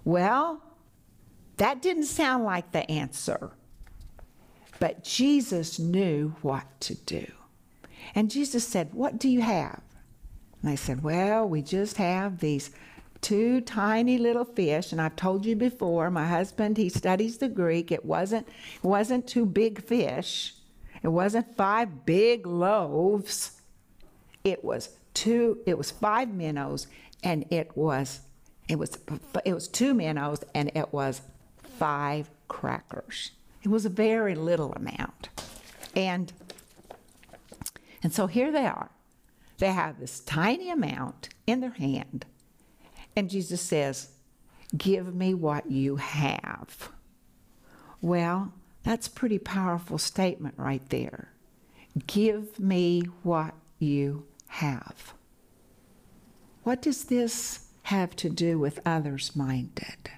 Well, 0.04 0.60
that 1.58 1.82
didn't 1.82 2.06
sound 2.06 2.42
like 2.42 2.72
the 2.72 2.90
answer. 2.90 3.52
But 4.80 5.04
Jesus 5.04 5.78
knew 5.78 6.34
what 6.42 6.64
to 6.80 6.94
do. 6.94 7.26
And 8.14 8.30
Jesus 8.30 8.66
said, 8.66 8.92
What 8.92 9.18
do 9.18 9.28
you 9.28 9.40
have? 9.40 9.80
And 10.60 10.72
they 10.72 10.76
said, 10.76 11.02
Well, 11.02 11.48
we 11.48 11.62
just 11.62 11.96
have 11.96 12.38
these 12.38 12.70
two 13.24 13.62
tiny 13.62 14.18
little 14.18 14.44
fish 14.44 14.92
and 14.92 15.00
i've 15.00 15.16
told 15.16 15.46
you 15.46 15.56
before 15.56 16.10
my 16.10 16.26
husband 16.26 16.76
he 16.76 16.90
studies 16.90 17.38
the 17.38 17.48
greek. 17.48 17.90
It 17.90 18.04
wasn't 18.04 18.46
it 18.46 18.84
wasn't 18.84 19.26
two 19.26 19.46
big 19.46 19.82
fish. 19.82 20.54
It 21.02 21.08
wasn't 21.08 21.56
five 21.56 22.04
big 22.04 22.46
loaves. 22.46 23.62
It 24.44 24.62
was 24.62 24.90
two 25.14 25.58
it 25.64 25.78
was 25.78 25.90
five 25.90 26.34
minnows 26.34 26.86
and 27.22 27.46
it 27.50 27.74
was 27.74 28.20
it 28.68 28.78
was 28.78 28.98
it 29.46 29.54
was 29.54 29.68
two 29.68 29.94
minnows 29.94 30.44
and 30.54 30.70
it 30.74 30.92
was 30.92 31.22
five 31.78 32.28
crackers. 32.48 33.30
It 33.62 33.68
was 33.68 33.86
a 33.86 33.88
very 33.88 34.34
little 34.34 34.74
amount. 34.74 35.30
And 35.96 36.30
and 38.02 38.12
so 38.12 38.26
here 38.26 38.52
they 38.52 38.66
are. 38.66 38.90
They 39.56 39.72
have 39.72 39.98
this 39.98 40.20
tiny 40.20 40.68
amount 40.68 41.30
in 41.46 41.60
their 41.60 41.70
hand 41.70 42.26
and 43.16 43.30
Jesus 43.30 43.60
says, 43.60 44.08
Give 44.76 45.14
me 45.14 45.34
what 45.34 45.70
you 45.70 45.96
have. 45.96 46.90
Well, 48.00 48.52
that's 48.82 49.06
a 49.06 49.10
pretty 49.10 49.38
powerful 49.38 49.98
statement 49.98 50.54
right 50.58 50.86
there. 50.88 51.28
Give 52.06 52.58
me 52.58 53.02
what 53.22 53.54
you 53.78 54.26
have. 54.48 55.14
What 56.64 56.82
does 56.82 57.04
this 57.04 57.68
have 57.84 58.16
to 58.16 58.28
do 58.28 58.58
with 58.58 58.80
others 58.84 59.36
minded? 59.36 60.10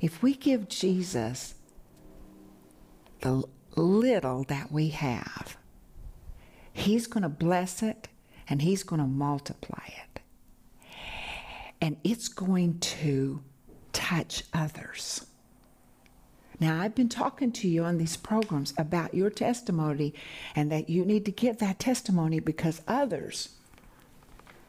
If 0.00 0.22
we 0.22 0.34
give 0.34 0.68
Jesus 0.68 1.54
the 3.20 3.44
little 3.76 4.44
that 4.44 4.70
we 4.70 4.88
have, 4.90 5.56
He's 6.72 7.06
going 7.06 7.22
to 7.22 7.28
bless 7.28 7.82
it 7.82 8.08
and 8.48 8.62
He's 8.62 8.82
going 8.82 9.00
to 9.00 9.06
multiply 9.06 9.84
it 9.86 10.21
and 11.82 11.96
it's 12.04 12.28
going 12.28 12.78
to 12.78 13.42
touch 13.92 14.44
others. 14.54 15.26
Now, 16.60 16.80
I've 16.80 16.94
been 16.94 17.08
talking 17.08 17.50
to 17.52 17.68
you 17.68 17.82
on 17.82 17.98
these 17.98 18.16
programs 18.16 18.72
about 18.78 19.14
your 19.14 19.30
testimony 19.30 20.14
and 20.54 20.70
that 20.70 20.88
you 20.88 21.04
need 21.04 21.24
to 21.24 21.32
give 21.32 21.58
that 21.58 21.80
testimony 21.80 22.38
because 22.38 22.82
others 22.86 23.56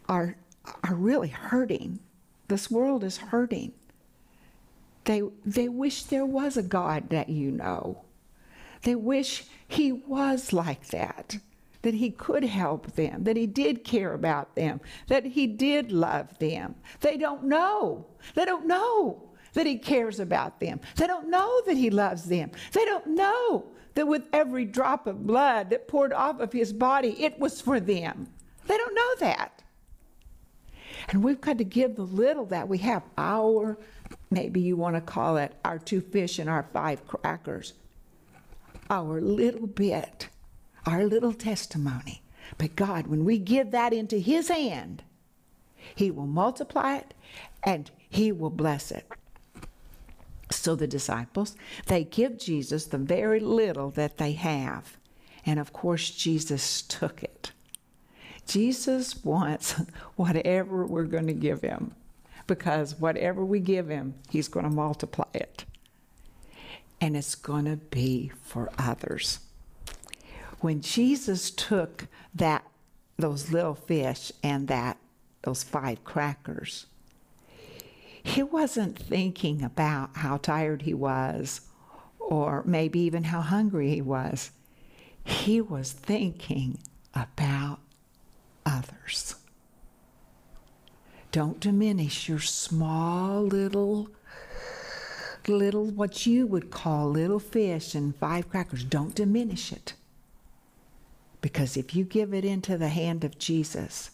are, 0.10 0.36
are 0.84 0.96
really 0.96 1.27
hurting. 1.27 2.00
This 2.48 2.72
world 2.72 3.03
is 3.03 3.17
hurting. 3.17 3.74
They, 5.05 5.22
they 5.46 5.70
wish 5.70 6.03
there 6.03 6.25
was 6.25 6.58
a 6.58 6.63
God 6.63 7.10
that 7.12 7.29
you 7.29 7.51
know. 7.51 8.01
They 8.82 8.96
wish 8.96 9.43
He 9.67 9.91
was 9.91 10.51
like 10.51 10.88
that 10.88 11.38
that 11.83 11.93
he 11.93 12.09
could 12.09 12.43
help 12.43 12.93
them, 12.93 13.23
that 13.25 13.37
he 13.37 13.45
did 13.45 13.83
care 13.83 14.13
about 14.13 14.55
them, 14.55 14.81
that 15.07 15.25
he 15.25 15.45
did 15.45 15.91
love 15.91 16.37
them. 16.39 16.75
They 17.01 17.17
don't 17.17 17.43
know. 17.43 18.07
They 18.33 18.45
don't 18.45 18.65
know 18.65 19.29
that 19.53 19.67
he 19.67 19.77
cares 19.77 20.19
about 20.19 20.59
them. 20.59 20.79
They 20.95 21.05
don't 21.05 21.29
know 21.29 21.61
that 21.67 21.77
he 21.77 21.89
loves 21.89 22.23
them. 22.23 22.51
They 22.71 22.85
don't 22.85 23.07
know 23.07 23.65
that 23.93 24.07
with 24.07 24.27
every 24.33 24.65
drop 24.65 25.05
of 25.05 25.27
blood 25.27 25.69
that 25.69 25.87
poured 25.87 26.13
off 26.13 26.39
of 26.39 26.51
his 26.51 26.73
body, 26.73 27.21
it 27.21 27.37
was 27.37 27.61
for 27.61 27.79
them. 27.79 28.27
They 28.65 28.77
don't 28.77 28.95
know 28.95 29.15
that. 29.19 29.61
And 31.09 31.23
we've 31.23 31.41
got 31.41 31.57
to 31.57 31.65
give 31.65 31.97
the 31.97 32.03
little 32.03 32.45
that 32.45 32.67
we 32.67 32.77
have, 32.79 33.03
our, 33.17 33.77
maybe 34.31 34.61
you 34.61 34.77
want 34.77 34.95
to 34.95 35.01
call 35.01 35.35
it 35.35 35.53
our 35.65 35.77
two 35.77 35.99
fish 35.99 36.39
and 36.39 36.49
our 36.49 36.63
five 36.63 37.05
crackers, 37.07 37.73
our 38.89 39.19
little 39.19 39.67
bit 39.67 40.29
our 40.85 41.05
little 41.05 41.33
testimony. 41.33 42.21
But 42.57 42.75
God, 42.75 43.07
when 43.07 43.25
we 43.25 43.39
give 43.39 43.71
that 43.71 43.93
into 43.93 44.17
His 44.17 44.49
hand, 44.49 45.03
He 45.95 46.11
will 46.11 46.27
multiply 46.27 46.97
it 46.97 47.13
and 47.63 47.89
He 48.09 48.31
will 48.31 48.49
bless 48.49 48.91
it. 48.91 49.07
So 50.51 50.75
the 50.75 50.87
disciples, 50.87 51.55
they 51.87 52.03
give 52.03 52.37
Jesus 52.37 52.85
the 52.85 52.97
very 52.97 53.39
little 53.39 53.89
that 53.91 54.17
they 54.17 54.33
have. 54.33 54.97
And 55.45 55.59
of 55.59 55.73
course, 55.73 56.09
Jesus 56.11 56.81
took 56.83 57.23
it. 57.23 57.51
Jesus 58.47 59.23
wants 59.23 59.81
whatever 60.15 60.85
we're 60.85 61.03
going 61.05 61.27
to 61.27 61.33
give 61.33 61.61
him 61.61 61.95
because 62.45 62.99
whatever 62.99 63.43
we 63.43 63.59
give 63.59 63.89
him, 63.89 64.15
he's 64.29 64.47
going 64.47 64.65
to 64.65 64.69
multiply 64.71 65.27
it. 65.33 65.65
And 67.01 67.17
it's 67.17 67.35
going 67.35 67.65
to 67.65 67.77
be 67.77 68.31
for 68.43 68.69
others 68.77 69.39
when 70.63 70.79
Jesus 70.79 71.51
took 71.51 72.08
that 72.34 72.63
those 73.17 73.51
little 73.51 73.75
fish 73.75 74.32
and 74.41 74.70
that 74.70 74.98
those 75.41 75.62
five 75.62 76.05
crackers, 76.05 76.86
he 78.24 78.41
wasn't 78.41 78.98
thinking 78.98 79.62
about 79.62 80.15
how 80.15 80.38
tired 80.38 80.84
he 80.84 80.93
was 80.93 81.62
or 82.17 82.63
maybe 82.65 82.98
even 83.01 83.25
how 83.25 83.41
hungry 83.41 83.89
he 83.89 84.01
was. 84.01 84.51
He 85.25 85.60
was 85.60 85.91
thinking 85.91 86.79
about 87.13 87.79
others. 88.65 89.36
Don't 91.34 91.60
diminish 91.60 92.29
your 92.29 92.39
small 92.39 93.41
little 93.43 94.10
little 95.46 95.88
what 95.88 96.25
you 96.25 96.48
would 96.48 96.72
call 96.72 97.10
little 97.10 97.39
fish 97.39 97.93
and 97.96 98.15
five 98.15 98.50
crackers. 98.50 98.86
Don't 98.86 99.13
diminish 99.13 99.74
it. 99.74 99.93
Because 101.43 101.75
if 101.75 101.93
you 101.93 102.05
give 102.05 102.33
it 102.33 102.45
into 102.45 102.77
the 102.77 102.88
hand 102.88 103.25
of 103.25 103.38
Jesus, 103.38 104.12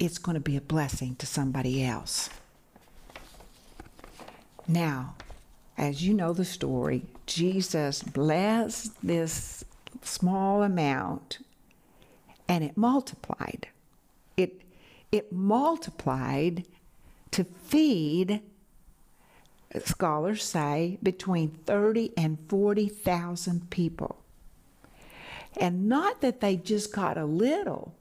it's 0.00 0.18
going 0.18 0.34
to 0.34 0.40
be 0.40 0.56
a 0.56 0.60
blessing 0.60 1.14
to 1.16 1.24
somebody 1.24 1.84
else. 1.84 2.30
Now, 4.66 5.14
as 5.78 6.02
you 6.02 6.12
know 6.12 6.32
the 6.32 6.44
story, 6.44 7.06
Jesus 7.26 8.02
blessed 8.02 8.90
this 9.06 9.64
small 10.02 10.64
amount 10.64 11.38
and 12.48 12.64
it 12.64 12.76
multiplied. 12.76 13.68
It, 14.36 14.62
it 15.12 15.32
multiplied 15.32 16.66
to 17.30 17.44
feed, 17.44 18.40
scholars 19.84 20.42
say, 20.42 20.98
between 21.04 21.50
30 21.50 22.10
and 22.16 22.38
40,000 22.48 23.70
people. 23.70 24.18
And 25.56 25.88
not 25.88 26.20
that 26.20 26.40
they 26.40 26.56
just 26.56 26.92
got 26.92 27.18
a 27.18 27.24
little, 27.24 27.94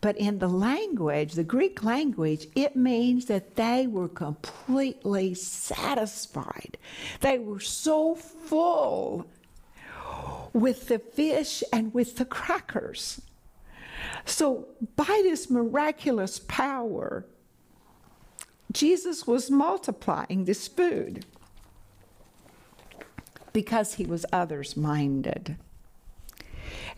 but 0.00 0.16
in 0.16 0.38
the 0.38 0.48
language, 0.48 1.32
the 1.32 1.44
Greek 1.44 1.82
language, 1.82 2.46
it 2.54 2.76
means 2.76 3.26
that 3.26 3.56
they 3.56 3.86
were 3.86 4.08
completely 4.08 5.34
satisfied. 5.34 6.76
They 7.20 7.38
were 7.38 7.60
so 7.60 8.14
full 8.14 9.26
with 10.52 10.88
the 10.88 10.98
fish 10.98 11.62
and 11.72 11.92
with 11.92 12.16
the 12.16 12.24
crackers. 12.24 13.20
So, 14.24 14.68
by 14.96 15.20
this 15.22 15.50
miraculous 15.50 16.38
power, 16.38 17.26
Jesus 18.72 19.26
was 19.26 19.50
multiplying 19.50 20.44
this 20.44 20.68
food 20.68 21.24
because 23.52 23.94
he 23.94 24.04
was 24.04 24.26
others 24.32 24.76
minded. 24.76 25.56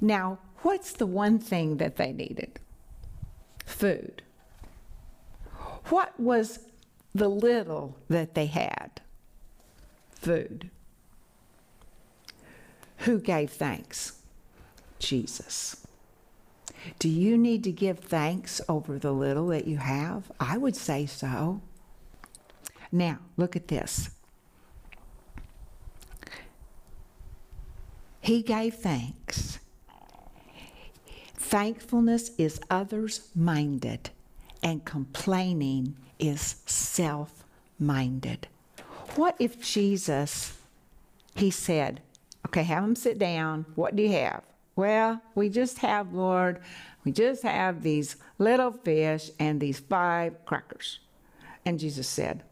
Now, 0.00 0.38
what's 0.59 0.92
the 0.92 1.06
one 1.06 1.38
thing 1.38 1.76
that 1.78 1.97
they 1.97 2.12
needed? 2.12 2.59
Food. 3.64 4.23
What 5.88 6.18
was 6.18 6.61
the 7.14 7.28
little 7.28 7.97
that 8.09 8.35
they 8.35 8.47
had? 8.47 9.00
Food. 10.11 10.71
Who 12.99 13.21
gave 13.21 13.50
thanks? 13.50 14.21
Jesus. 14.99 15.87
Do 16.99 17.09
you 17.09 17.37
need 17.37 17.64
to 17.64 17.73
give 17.73 17.99
thanks 17.99 18.61
over 18.68 18.99
the 18.99 19.12
little 19.12 19.49
that 19.49 19.66
you 19.66 19.78
have? 19.78 20.30
I 20.38 20.56
would 20.59 20.76
say 20.76 21.06
so. 21.06 21.61
Now, 22.92 23.18
look 23.37 23.56
at 23.56 23.68
this. 23.68 24.11
He 28.21 28.42
gave 28.42 28.75
thanks 28.75 29.59
Thankfulness 31.46 32.32
is 32.38 32.58
others 32.68 33.28
minded, 33.32 34.10
and 34.64 34.84
complaining 34.84 35.94
is 36.18 36.56
self 36.66 37.44
minded. 37.78 38.48
What 39.14 39.36
if 39.38 39.60
Jesus, 39.62 40.58
he 41.36 41.52
said, 41.52 42.00
okay, 42.46 42.64
have 42.64 42.82
them 42.82 42.96
sit 42.96 43.20
down. 43.20 43.64
What 43.76 43.94
do 43.94 44.02
you 44.02 44.10
have? 44.10 44.42
Well, 44.74 45.22
we 45.36 45.48
just 45.48 45.78
have, 45.78 46.12
Lord, 46.12 46.58
we 47.04 47.12
just 47.12 47.44
have 47.44 47.84
these 47.84 48.16
little 48.38 48.72
fish 48.72 49.30
and 49.38 49.60
these 49.60 49.78
five 49.78 50.44
crackers. 50.46 50.98
And 51.64 51.78
Jesus 51.78 52.08
said, 52.08 52.42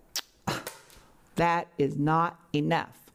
that 1.35 1.67
is 1.79 1.97
not 1.97 2.39
enough 2.53 3.11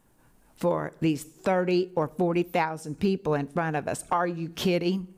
for 0.56 0.92
these 1.00 1.24
30 1.24 1.92
or 1.96 2.08
40,000 2.08 3.00
people 3.00 3.32
in 3.32 3.46
front 3.46 3.76
of 3.76 3.88
us. 3.88 4.04
Are 4.10 4.26
you 4.26 4.50
kidding? 4.50 5.08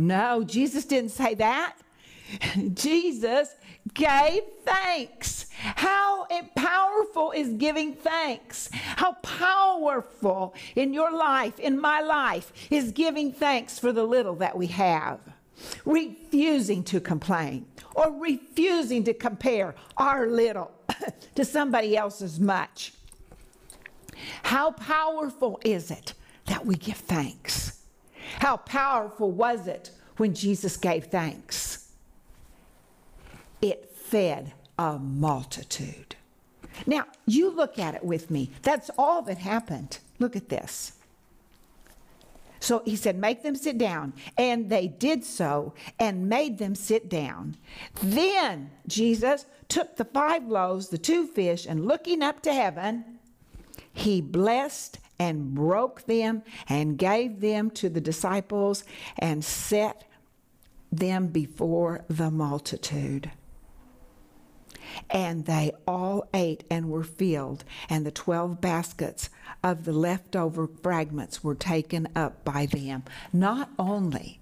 No, 0.00 0.42
Jesus 0.42 0.86
didn't 0.86 1.10
say 1.10 1.34
that. 1.34 1.76
Jesus 2.74 3.54
gave 3.92 4.42
thanks. 4.64 5.46
How 5.52 6.26
powerful 6.56 7.32
is 7.32 7.52
giving 7.54 7.92
thanks? 7.94 8.70
How 8.72 9.12
powerful 9.12 10.54
in 10.74 10.94
your 10.94 11.12
life, 11.12 11.58
in 11.60 11.78
my 11.78 12.00
life, 12.00 12.50
is 12.70 12.92
giving 12.92 13.30
thanks 13.30 13.78
for 13.78 13.92
the 13.92 14.04
little 14.04 14.36
that 14.36 14.56
we 14.56 14.68
have. 14.68 15.20
Refusing 15.84 16.82
to 16.84 16.98
complain 17.00 17.66
or 17.94 18.10
refusing 18.10 19.04
to 19.04 19.12
compare 19.12 19.74
our 19.98 20.26
little 20.28 20.70
to 21.34 21.44
somebody 21.44 21.94
else's 21.94 22.40
much. 22.40 22.94
How 24.44 24.70
powerful 24.70 25.60
is 25.62 25.90
it 25.90 26.14
that 26.46 26.64
we 26.64 26.76
give 26.76 26.96
thanks? 26.96 27.79
How 28.38 28.56
powerful 28.58 29.30
was 29.30 29.66
it 29.66 29.90
when 30.16 30.34
Jesus 30.34 30.76
gave 30.76 31.06
thanks? 31.06 31.92
It 33.60 33.90
fed 33.94 34.52
a 34.78 34.98
multitude. 34.98 36.16
Now, 36.86 37.06
you 37.26 37.50
look 37.50 37.78
at 37.78 37.94
it 37.94 38.04
with 38.04 38.30
me. 38.30 38.50
That's 38.62 38.90
all 38.96 39.22
that 39.22 39.38
happened. 39.38 39.98
Look 40.18 40.36
at 40.36 40.48
this. 40.48 40.92
So 42.60 42.82
he 42.84 42.94
said, 42.94 43.18
Make 43.18 43.42
them 43.42 43.56
sit 43.56 43.78
down. 43.78 44.12
And 44.36 44.70
they 44.70 44.86
did 44.86 45.24
so 45.24 45.74
and 45.98 46.28
made 46.28 46.58
them 46.58 46.74
sit 46.74 47.08
down. 47.08 47.56
Then 48.02 48.70
Jesus 48.86 49.46
took 49.68 49.96
the 49.96 50.04
five 50.04 50.46
loaves, 50.46 50.88
the 50.88 50.98
two 50.98 51.26
fish, 51.26 51.66
and 51.66 51.86
looking 51.86 52.22
up 52.22 52.42
to 52.42 52.52
heaven, 52.52 53.18
he 53.92 54.20
blessed 54.20 54.98
and 55.20 55.54
broke 55.54 56.06
them 56.06 56.42
and 56.66 56.98
gave 56.98 57.40
them 57.40 57.70
to 57.70 57.90
the 57.90 58.00
disciples 58.00 58.82
and 59.18 59.44
set 59.44 60.04
them 60.90 61.28
before 61.28 62.04
the 62.08 62.30
multitude. 62.30 63.30
And 65.10 65.44
they 65.44 65.72
all 65.86 66.28
ate 66.34 66.64
and 66.68 66.90
were 66.90 67.04
filled, 67.04 67.64
and 67.88 68.04
the 68.04 68.10
twelve 68.10 68.60
baskets 68.60 69.28
of 69.62 69.84
the 69.84 69.92
leftover 69.92 70.66
fragments 70.66 71.44
were 71.44 71.54
taken 71.54 72.08
up 72.16 72.44
by 72.44 72.66
them. 72.66 73.04
Not 73.32 73.70
only 73.78 74.39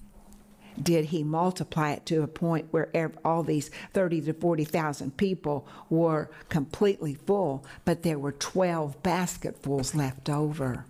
did 0.83 1.07
he 1.07 1.23
multiply 1.23 1.93
it 1.93 2.07
to 2.07 2.23
a 2.23 2.27
point 2.27 2.69
where 2.71 3.13
all 3.25 3.43
these 3.43 3.71
30 3.93 4.23
to 4.23 4.33
40,000 4.33 5.17
people 5.17 5.67
were 5.91 6.31
completely 6.49 7.15
full, 7.15 7.65
but 7.85 8.03
there 8.03 8.19
were 8.19 8.33
12 8.33 9.03
basketfuls 9.03 9.95
left 9.95 10.29
over. 10.29 10.85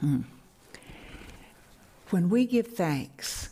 Hmm. 0.00 0.22
When 2.10 2.28
we 2.28 2.46
give 2.46 2.68
thanks, 2.68 3.50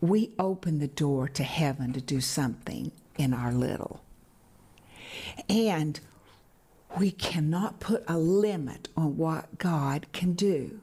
we 0.00 0.32
open 0.38 0.78
the 0.78 0.88
door 0.88 1.28
to 1.28 1.42
heaven 1.42 1.92
to 1.92 2.00
do 2.00 2.20
something 2.20 2.92
in 3.16 3.34
our 3.34 3.52
little. 3.52 4.02
And 5.48 6.00
we 6.96 7.10
cannot 7.10 7.80
put 7.80 8.04
a 8.08 8.18
limit 8.18 8.88
on 8.96 9.16
what 9.16 9.58
God 9.58 10.06
can 10.12 10.32
do. 10.32 10.80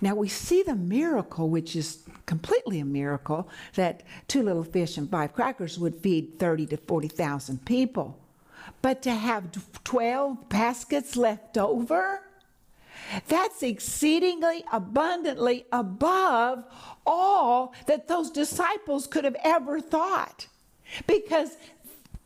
Now 0.00 0.14
we 0.14 0.28
see 0.28 0.62
the 0.62 0.74
miracle, 0.74 1.48
which 1.48 1.76
is 1.76 2.04
completely 2.26 2.80
a 2.80 2.84
miracle, 2.84 3.48
that 3.74 4.02
two 4.28 4.42
little 4.42 4.64
fish 4.64 4.96
and 4.96 5.10
five 5.10 5.32
crackers 5.32 5.78
would 5.78 5.96
feed 5.96 6.38
30 6.38 6.66
to 6.66 6.76
40,000 6.76 7.64
people. 7.64 8.18
But 8.80 9.02
to 9.02 9.12
have 9.12 9.50
12 9.84 10.48
baskets 10.48 11.16
left 11.16 11.58
over, 11.58 12.20
that's 13.28 13.62
exceedingly 13.62 14.64
abundantly 14.72 15.66
above 15.72 16.64
all 17.06 17.74
that 17.86 18.08
those 18.08 18.30
disciples 18.30 19.06
could 19.06 19.24
have 19.24 19.36
ever 19.42 19.80
thought. 19.80 20.46
Because 21.06 21.56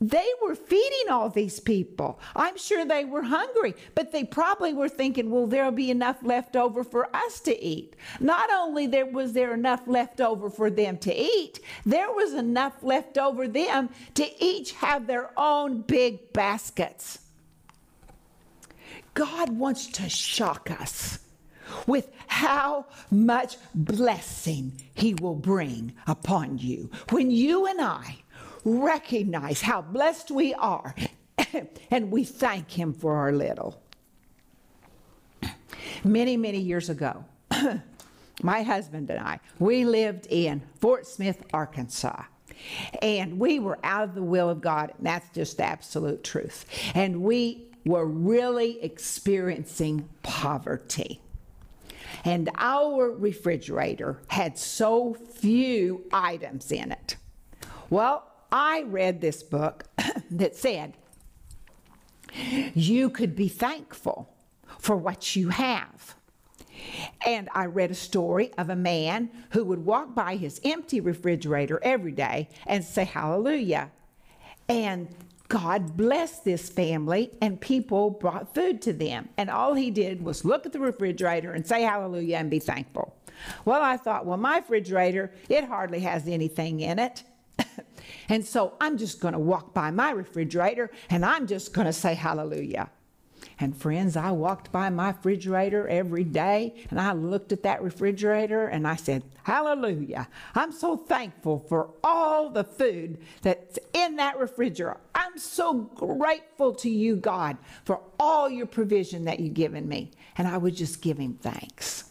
they 0.00 0.28
were 0.42 0.54
feeding 0.54 1.08
all 1.10 1.30
these 1.30 1.58
people. 1.58 2.20
I'm 2.34 2.58
sure 2.58 2.84
they 2.84 3.06
were 3.06 3.22
hungry, 3.22 3.74
but 3.94 4.12
they 4.12 4.24
probably 4.24 4.74
were 4.74 4.90
thinking, 4.90 5.30
well, 5.30 5.46
there'll 5.46 5.70
be 5.70 5.90
enough 5.90 6.18
left 6.22 6.54
over 6.54 6.84
for 6.84 7.14
us 7.16 7.40
to 7.40 7.64
eat. 7.64 7.96
Not 8.20 8.50
only 8.52 8.86
there 8.86 9.06
was 9.06 9.32
there 9.32 9.54
enough 9.54 9.86
left 9.86 10.20
over 10.20 10.50
for 10.50 10.68
them 10.68 10.98
to 10.98 11.14
eat, 11.14 11.60
there 11.86 12.10
was 12.10 12.34
enough 12.34 12.82
left 12.82 13.16
over 13.16 13.48
them 13.48 13.88
to 14.14 14.44
each 14.44 14.72
have 14.72 15.06
their 15.06 15.30
own 15.38 15.80
big 15.80 16.32
baskets. 16.34 17.20
God 19.14 19.48
wants 19.48 19.86
to 19.86 20.10
shock 20.10 20.70
us 20.70 21.20
with 21.86 22.10
how 22.26 22.86
much 23.10 23.56
blessing 23.74 24.72
he 24.94 25.14
will 25.14 25.34
bring 25.34 25.94
upon 26.06 26.58
you 26.58 26.90
when 27.10 27.30
you 27.30 27.66
and 27.66 27.80
I 27.80 28.18
recognize 28.66 29.62
how 29.62 29.80
blessed 29.80 30.30
we 30.32 30.52
are 30.54 30.94
and 31.90 32.10
we 32.10 32.24
thank 32.24 32.70
Him 32.70 32.92
for 32.92 33.14
our 33.14 33.32
little. 33.32 33.80
Many, 36.04 36.36
many 36.36 36.58
years 36.58 36.90
ago, 36.90 37.24
my 38.42 38.62
husband 38.62 39.08
and 39.08 39.20
I, 39.20 39.38
we 39.58 39.84
lived 39.84 40.26
in 40.28 40.62
Fort 40.80 41.06
Smith, 41.06 41.44
Arkansas. 41.52 42.24
And 43.02 43.38
we 43.38 43.58
were 43.60 43.78
out 43.84 44.04
of 44.04 44.14
the 44.14 44.22
will 44.22 44.50
of 44.50 44.60
God. 44.60 44.92
And 44.98 45.06
that's 45.06 45.28
just 45.34 45.60
absolute 45.60 46.24
truth. 46.24 46.64
And 46.94 47.22
we 47.22 47.66
were 47.84 48.06
really 48.06 48.82
experiencing 48.82 50.08
poverty. 50.22 51.20
And 52.24 52.50
our 52.56 53.10
refrigerator 53.10 54.20
had 54.28 54.58
so 54.58 55.14
few 55.14 56.04
items 56.12 56.72
in 56.72 56.92
it. 56.92 57.16
Well, 57.90 58.24
I 58.50 58.82
read 58.82 59.20
this 59.20 59.42
book 59.42 59.84
that 60.30 60.56
said 60.56 60.94
you 62.74 63.10
could 63.10 63.34
be 63.34 63.48
thankful 63.48 64.34
for 64.78 64.96
what 64.96 65.36
you 65.36 65.48
have. 65.48 66.14
And 67.24 67.48
I 67.54 67.66
read 67.66 67.90
a 67.90 67.94
story 67.94 68.52
of 68.58 68.68
a 68.68 68.76
man 68.76 69.30
who 69.50 69.64
would 69.64 69.84
walk 69.84 70.14
by 70.14 70.36
his 70.36 70.60
empty 70.64 71.00
refrigerator 71.00 71.80
every 71.82 72.12
day 72.12 72.48
and 72.66 72.84
say 72.84 73.04
hallelujah. 73.04 73.90
And 74.68 75.08
God 75.48 75.96
blessed 75.96 76.44
this 76.44 76.68
family, 76.68 77.30
and 77.40 77.60
people 77.60 78.10
brought 78.10 78.52
food 78.54 78.82
to 78.82 78.92
them. 78.92 79.28
And 79.36 79.48
all 79.48 79.74
he 79.74 79.90
did 79.90 80.22
was 80.22 80.44
look 80.44 80.66
at 80.66 80.72
the 80.72 80.80
refrigerator 80.80 81.52
and 81.52 81.66
say 81.66 81.82
hallelujah 81.82 82.38
and 82.38 82.50
be 82.50 82.58
thankful. 82.58 83.16
Well, 83.64 83.82
I 83.82 83.96
thought, 83.96 84.26
well, 84.26 84.38
my 84.38 84.58
refrigerator, 84.58 85.32
it 85.48 85.64
hardly 85.64 86.00
has 86.00 86.26
anything 86.26 86.80
in 86.80 86.98
it. 86.98 87.22
And 88.28 88.44
so 88.44 88.74
I'm 88.80 88.98
just 88.98 89.20
going 89.20 89.32
to 89.32 89.38
walk 89.38 89.74
by 89.74 89.90
my 89.90 90.10
refrigerator 90.10 90.90
and 91.10 91.24
I'm 91.24 91.46
just 91.46 91.72
going 91.72 91.86
to 91.86 91.92
say 91.92 92.14
hallelujah. 92.14 92.90
And 93.58 93.76
friends, 93.76 94.16
I 94.16 94.32
walked 94.32 94.70
by 94.70 94.90
my 94.90 95.08
refrigerator 95.08 95.88
every 95.88 96.24
day 96.24 96.74
and 96.90 97.00
I 97.00 97.12
looked 97.12 97.52
at 97.52 97.62
that 97.62 97.82
refrigerator 97.82 98.66
and 98.66 98.86
I 98.86 98.96
said, 98.96 99.22
Hallelujah. 99.44 100.28
I'm 100.54 100.72
so 100.72 100.96
thankful 100.96 101.64
for 101.68 101.90
all 102.04 102.50
the 102.50 102.64
food 102.64 103.18
that's 103.42 103.78
in 103.94 104.16
that 104.16 104.38
refrigerator. 104.38 105.00
I'm 105.14 105.38
so 105.38 105.72
grateful 105.74 106.74
to 106.74 106.90
you, 106.90 107.16
God, 107.16 107.56
for 107.84 108.00
all 108.18 108.50
your 108.50 108.66
provision 108.66 109.24
that 109.24 109.40
you've 109.40 109.54
given 109.54 109.88
me. 109.88 110.10
And 110.36 110.46
I 110.48 110.58
would 110.58 110.76
just 110.76 111.00
give 111.00 111.18
him 111.18 111.38
thanks. 111.40 112.04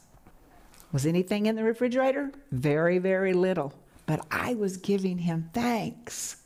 Was 0.92 1.06
anything 1.06 1.46
in 1.46 1.56
the 1.56 1.64
refrigerator? 1.64 2.32
Very, 2.52 2.98
very 2.98 3.34
little 3.34 3.74
but 4.06 4.26
I 4.32 4.54
was 4.54 4.78
giving 4.78 5.20
him 5.20 5.50
thanks. 5.54 6.38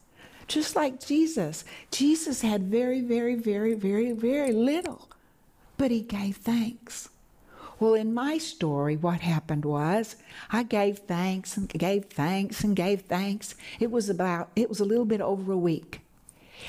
Just 0.47 0.75
like 0.75 1.05
Jesus. 1.05 1.63
Jesus 1.91 2.41
had 2.41 2.63
very, 2.63 3.01
very, 3.01 3.35
very, 3.35 3.75
very, 3.75 4.11
very 4.11 4.51
little, 4.51 5.09
but 5.77 5.91
he 5.91 6.01
gave 6.01 6.37
thanks. 6.37 7.09
Well, 7.79 7.93
in 7.93 8.13
my 8.13 8.37
story, 8.37 8.97
what 8.97 9.21
happened 9.21 9.63
was 9.63 10.17
I 10.51 10.63
gave 10.63 10.99
thanks 10.99 11.55
and 11.55 11.69
gave 11.69 12.05
thanks 12.05 12.63
and 12.63 12.75
gave 12.75 13.01
thanks. 13.01 13.55
It 13.79 13.89
was 13.89 14.09
about, 14.09 14.49
it 14.55 14.67
was 14.67 14.79
a 14.79 14.85
little 14.85 15.05
bit 15.05 15.21
over 15.21 15.53
a 15.53 15.57
week. 15.57 16.01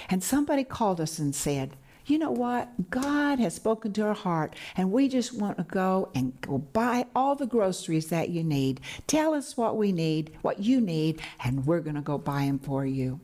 And 0.08 0.22
somebody 0.22 0.62
called 0.62 1.00
us 1.00 1.18
and 1.18 1.34
said, 1.34 1.74
you 2.10 2.18
know 2.18 2.30
what? 2.30 2.90
God 2.90 3.38
has 3.38 3.54
spoken 3.54 3.92
to 3.94 4.02
our 4.02 4.14
heart, 4.14 4.54
and 4.76 4.92
we 4.92 5.08
just 5.08 5.34
want 5.34 5.56
to 5.58 5.64
go 5.64 6.10
and 6.14 6.38
go 6.40 6.58
buy 6.58 7.06
all 7.14 7.36
the 7.36 7.46
groceries 7.46 8.08
that 8.08 8.28
you 8.28 8.42
need. 8.42 8.80
Tell 9.06 9.32
us 9.34 9.56
what 9.56 9.76
we 9.76 9.92
need, 9.92 10.36
what 10.42 10.60
you 10.60 10.80
need, 10.80 11.22
and 11.44 11.66
we're 11.66 11.80
going 11.80 11.96
to 11.96 12.02
go 12.02 12.18
buy 12.18 12.46
them 12.46 12.58
for 12.58 12.84
you. 12.84 13.20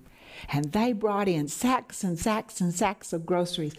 And 0.51 0.73
they 0.73 0.93
brought 0.93 1.29
in 1.29 1.49
sacks 1.49 2.05
and 2.05 2.19
sacks 2.19 2.61
and 2.61 2.75
sacks 2.75 3.13
of 3.13 3.27
groceries. 3.27 3.75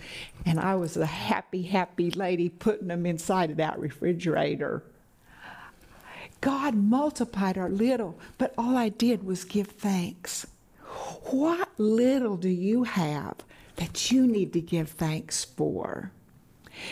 And 0.45 0.59
I 0.59 0.75
was 0.75 0.97
a 0.97 1.05
happy, 1.05 1.63
happy 1.63 2.11
lady 2.11 2.49
putting 2.49 2.87
them 2.87 3.05
inside 3.05 3.51
of 3.51 3.57
that 3.57 3.79
refrigerator. 3.79 4.83
God 6.41 6.75
multiplied 6.75 7.57
our 7.57 7.69
little, 7.69 8.19
but 8.37 8.53
all 8.57 8.75
I 8.75 8.89
did 8.89 9.23
was 9.23 9.43
give 9.43 9.67
thanks. 9.67 10.45
What 11.31 11.69
little 11.77 12.37
do 12.37 12.49
you 12.49 12.83
have 12.83 13.35
that 13.77 14.11
you 14.11 14.27
need 14.27 14.53
to 14.53 14.61
give 14.61 14.89
thanks 14.89 15.45
for. 15.45 16.11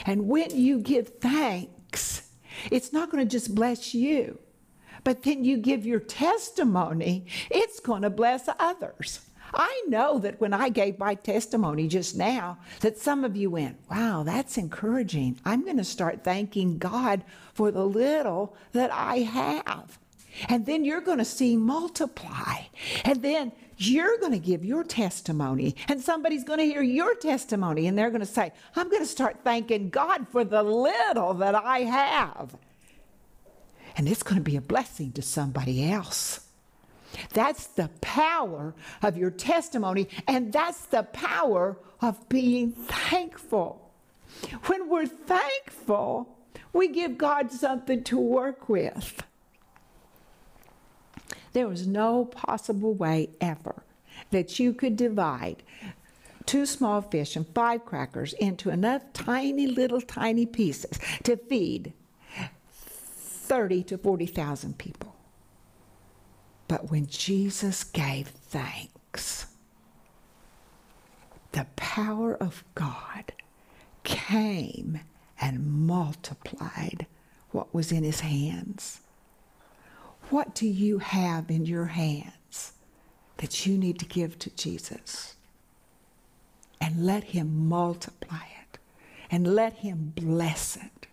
And 0.05 0.27
when 0.27 0.49
you 0.51 0.79
give 0.79 1.09
thanks, 1.19 2.29
it's 2.71 2.93
not 2.93 3.11
going 3.11 3.23
to 3.27 3.29
just 3.29 3.53
bless 3.53 3.93
you, 3.93 4.39
but 5.03 5.23
then 5.23 5.43
you 5.43 5.57
give 5.57 5.85
your 5.85 5.99
testimony, 5.99 7.25
it's 7.51 7.79
going 7.79 8.01
to 8.01 8.09
bless 8.09 8.49
others. 8.59 9.19
I 9.53 9.83
know 9.87 10.19
that 10.19 10.41
when 10.41 10.53
I 10.53 10.69
gave 10.69 10.97
my 10.99 11.15
testimony 11.15 11.87
just 11.87 12.15
now, 12.15 12.57
that 12.81 12.97
some 12.97 13.23
of 13.23 13.37
you 13.37 13.51
went, 13.51 13.77
wow, 13.89 14.23
that's 14.23 14.57
encouraging. 14.57 15.39
I'm 15.45 15.63
going 15.63 15.77
to 15.77 15.83
start 15.83 16.23
thanking 16.23 16.77
God 16.77 17.23
for 17.53 17.71
the 17.71 17.85
little 17.85 18.55
that 18.73 18.91
I 18.91 19.19
have. 19.19 19.99
And 20.49 20.65
then 20.65 20.85
you're 20.85 21.01
going 21.01 21.17
to 21.19 21.25
see 21.25 21.55
multiply. 21.55 22.63
And 23.03 23.21
then 23.21 23.51
you're 23.77 24.17
going 24.19 24.31
to 24.31 24.39
give 24.39 24.63
your 24.63 24.83
testimony. 24.83 25.75
And 25.87 26.01
somebody's 26.01 26.43
going 26.43 26.59
to 26.59 26.65
hear 26.65 26.81
your 26.81 27.15
testimony. 27.15 27.87
And 27.87 27.97
they're 27.97 28.09
going 28.09 28.21
to 28.21 28.25
say, 28.25 28.51
I'm 28.75 28.89
going 28.89 29.01
to 29.01 29.07
start 29.07 29.37
thanking 29.43 29.89
God 29.89 30.27
for 30.29 30.43
the 30.43 30.63
little 30.63 31.33
that 31.35 31.55
I 31.55 31.79
have. 31.79 32.55
And 33.97 34.07
it's 34.07 34.23
going 34.23 34.37
to 34.37 34.41
be 34.41 34.57
a 34.57 34.61
blessing 34.61 35.11
to 35.13 35.21
somebody 35.21 35.89
else. 35.89 36.41
That's 37.33 37.67
the 37.67 37.89
power 38.01 38.73
of 39.01 39.17
your 39.17 39.31
testimony, 39.31 40.09
and 40.27 40.51
that's 40.51 40.85
the 40.87 41.03
power 41.03 41.77
of 42.01 42.27
being 42.29 42.71
thankful. 42.71 43.91
When 44.65 44.89
we're 44.89 45.07
thankful, 45.07 46.37
we 46.73 46.89
give 46.89 47.17
God 47.17 47.51
something 47.51 48.03
to 48.05 48.19
work 48.19 48.67
with. 48.67 49.23
There 51.55 51.69
was 51.69 51.87
no 51.87 52.25
possible 52.25 52.93
way 52.93 53.29
ever 53.39 53.81
that 54.31 54.59
you 54.59 54.73
could 54.73 54.97
divide 54.97 55.63
two 56.45 56.65
small 56.65 57.01
fish 57.01 57.37
and 57.37 57.47
five 57.47 57.85
crackers 57.85 58.33
into 58.33 58.71
enough 58.71 59.03
tiny 59.13 59.65
little 59.65 60.01
tiny 60.01 60.45
pieces 60.45 60.99
to 61.23 61.37
feed 61.37 61.93
30 62.89 63.83
to 63.83 63.97
40,000 63.97 64.77
people. 64.77 65.15
But 66.67 66.91
when 66.91 67.07
Jesus 67.07 67.85
gave 67.85 68.27
thanks, 68.27 69.45
the 71.53 71.67
power 71.77 72.35
of 72.35 72.65
God 72.75 73.31
came 74.03 74.99
and 75.39 75.65
multiplied 75.65 77.05
what 77.51 77.73
was 77.73 77.93
in 77.93 78.03
his 78.03 78.19
hands. 78.19 78.99
What 80.29 80.55
do 80.55 80.67
you 80.67 80.97
have 80.99 81.51
in 81.51 81.65
your 81.65 81.85
hands 81.85 82.73
that 83.37 83.65
you 83.65 83.77
need 83.77 83.99
to 83.99 84.05
give 84.05 84.39
to 84.39 84.49
Jesus? 84.55 85.35
And 86.81 87.05
let 87.05 87.25
him 87.25 87.67
multiply 87.67 88.43
it 88.61 88.79
and 89.29 89.55
let 89.55 89.73
him 89.73 90.13
bless 90.15 90.77
it. 90.77 91.07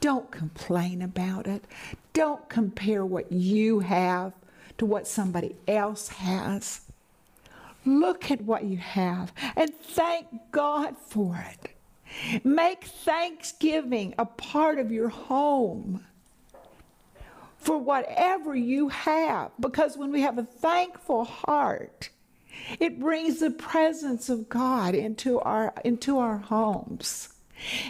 Don't 0.00 0.30
complain 0.30 1.00
about 1.00 1.46
it. 1.46 1.64
Don't 2.12 2.48
compare 2.48 3.04
what 3.04 3.32
you 3.32 3.80
have 3.80 4.32
to 4.78 4.84
what 4.84 5.06
somebody 5.06 5.56
else 5.66 6.08
has. 6.08 6.82
Look 7.86 8.30
at 8.30 8.42
what 8.42 8.64
you 8.64 8.76
have 8.76 9.32
and 9.56 9.74
thank 9.74 10.26
God 10.50 10.96
for 10.98 11.42
it. 11.50 12.44
Make 12.44 12.84
thanksgiving 12.84 14.14
a 14.18 14.26
part 14.26 14.78
of 14.78 14.92
your 14.92 15.08
home 15.08 16.04
for 17.58 17.78
whatever 17.78 18.54
you 18.54 18.88
have, 18.88 19.50
because 19.58 19.96
when 19.96 20.12
we 20.12 20.22
have 20.22 20.38
a 20.38 20.44
thankful 20.44 21.24
heart, 21.24 22.10
it 22.80 23.00
brings 23.00 23.40
the 23.40 23.50
presence 23.50 24.28
of 24.28 24.48
God 24.48 24.94
into 24.94 25.40
our, 25.40 25.74
into 25.84 26.18
our 26.18 26.38
homes. 26.38 27.30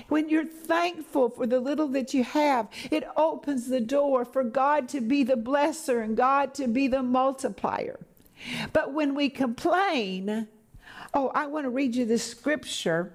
When 0.09 0.29
you're 0.29 0.44
thankful 0.44 1.31
for 1.31 1.46
the 1.46 1.61
little 1.61 1.88
that 1.88 2.14
you 2.14 2.24
have, 2.24 2.68
it 2.90 3.05
opens 3.16 3.68
the 3.68 3.81
door 3.81 4.24
for 4.24 4.44
God 4.44 4.88
to 4.90 5.00
be 5.00 5.24
the 5.24 5.35
blesser 5.35 6.02
and 6.02 6.16
God 6.16 6.55
to 6.55 6.68
be 6.68 6.88
the 6.88 7.02
multiplier. 7.02 7.98
But 8.72 8.92
when 8.92 9.14
we 9.14 9.29
complain, 9.29 10.46
oh, 11.14 11.31
I 11.35 11.46
want 11.46 11.64
to 11.64 11.70
read 11.70 11.96
you 11.96 12.05
this 12.05 12.24
scripture, 12.24 13.12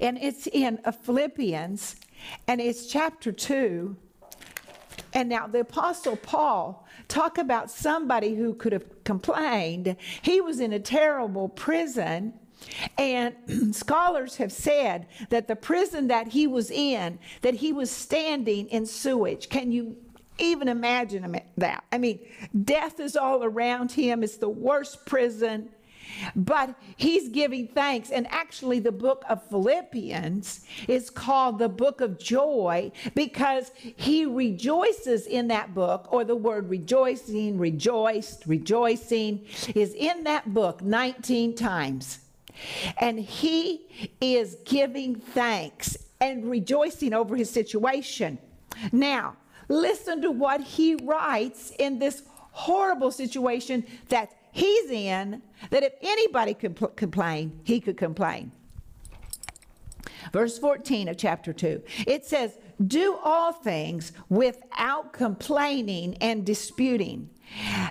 and 0.00 0.18
it's 0.18 0.46
in 0.46 0.78
Philippians, 1.02 1.96
and 2.46 2.60
it's 2.60 2.86
chapter 2.86 3.32
2. 3.32 3.96
And 5.12 5.28
now 5.28 5.46
the 5.46 5.60
Apostle 5.60 6.16
Paul, 6.16 6.86
talk 7.08 7.38
about 7.38 7.70
somebody 7.70 8.34
who 8.34 8.54
could 8.54 8.72
have 8.72 9.04
complained. 9.04 9.96
He 10.22 10.40
was 10.40 10.60
in 10.60 10.72
a 10.72 10.80
terrible 10.80 11.48
prison 11.48 12.34
and 12.98 13.34
scholars 13.74 14.36
have 14.36 14.52
said 14.52 15.06
that 15.30 15.48
the 15.48 15.56
prison 15.56 16.08
that 16.08 16.28
he 16.28 16.46
was 16.46 16.70
in, 16.70 17.18
that 17.42 17.54
he 17.54 17.72
was 17.72 17.90
standing 17.90 18.68
in 18.68 18.86
sewage. 18.86 19.48
Can 19.48 19.72
you 19.72 19.96
even 20.38 20.68
imagine 20.68 21.40
that? 21.56 21.84
I 21.92 21.98
mean, 21.98 22.20
death 22.64 23.00
is 23.00 23.16
all 23.16 23.44
around 23.44 23.92
him. 23.92 24.22
It's 24.22 24.36
the 24.36 24.48
worst 24.48 25.04
prison. 25.06 25.70
But 26.34 26.74
he's 26.96 27.28
giving 27.28 27.68
thanks. 27.68 28.10
And 28.10 28.26
actually, 28.30 28.78
the 28.78 28.92
book 28.92 29.24
of 29.28 29.42
Philippians 29.48 30.60
is 30.88 31.10
called 31.10 31.58
the 31.58 31.68
book 31.68 32.00
of 32.00 32.18
joy 32.18 32.92
because 33.14 33.72
he 33.74 34.26
rejoices 34.26 35.26
in 35.26 35.48
that 35.48 35.74
book, 35.74 36.08
or 36.12 36.24
the 36.24 36.36
word 36.36 36.68
rejoicing, 36.68 37.58
rejoiced, 37.58 38.46
rejoicing 38.46 39.46
is 39.74 39.94
in 39.94 40.24
that 40.24 40.52
book 40.52 40.82
19 40.82 41.54
times. 41.54 42.20
And 42.98 43.18
he 43.18 44.12
is 44.20 44.56
giving 44.64 45.14
thanks 45.14 45.96
and 46.20 46.50
rejoicing 46.50 47.14
over 47.14 47.36
his 47.36 47.50
situation. 47.50 48.38
Now, 48.92 49.36
listen 49.68 50.20
to 50.22 50.30
what 50.30 50.60
he 50.60 50.96
writes 50.96 51.72
in 51.78 51.98
this 51.98 52.22
horrible 52.52 53.10
situation 53.10 53.86
that 54.08 54.30
he's 54.52 54.90
in, 54.90 55.42
that 55.70 55.82
if 55.82 55.94
anybody 56.02 56.54
could 56.54 56.76
pl- 56.76 56.88
complain, 56.88 57.60
he 57.64 57.80
could 57.80 57.96
complain. 57.96 58.52
Verse 60.32 60.58
14 60.58 61.08
of 61.08 61.16
chapter 61.16 61.52
2, 61.52 61.82
it 62.06 62.24
says, 62.24 62.58
Do 62.84 63.18
all 63.22 63.52
things 63.52 64.12
without 64.28 65.12
complaining 65.12 66.16
and 66.20 66.44
disputing 66.44 67.30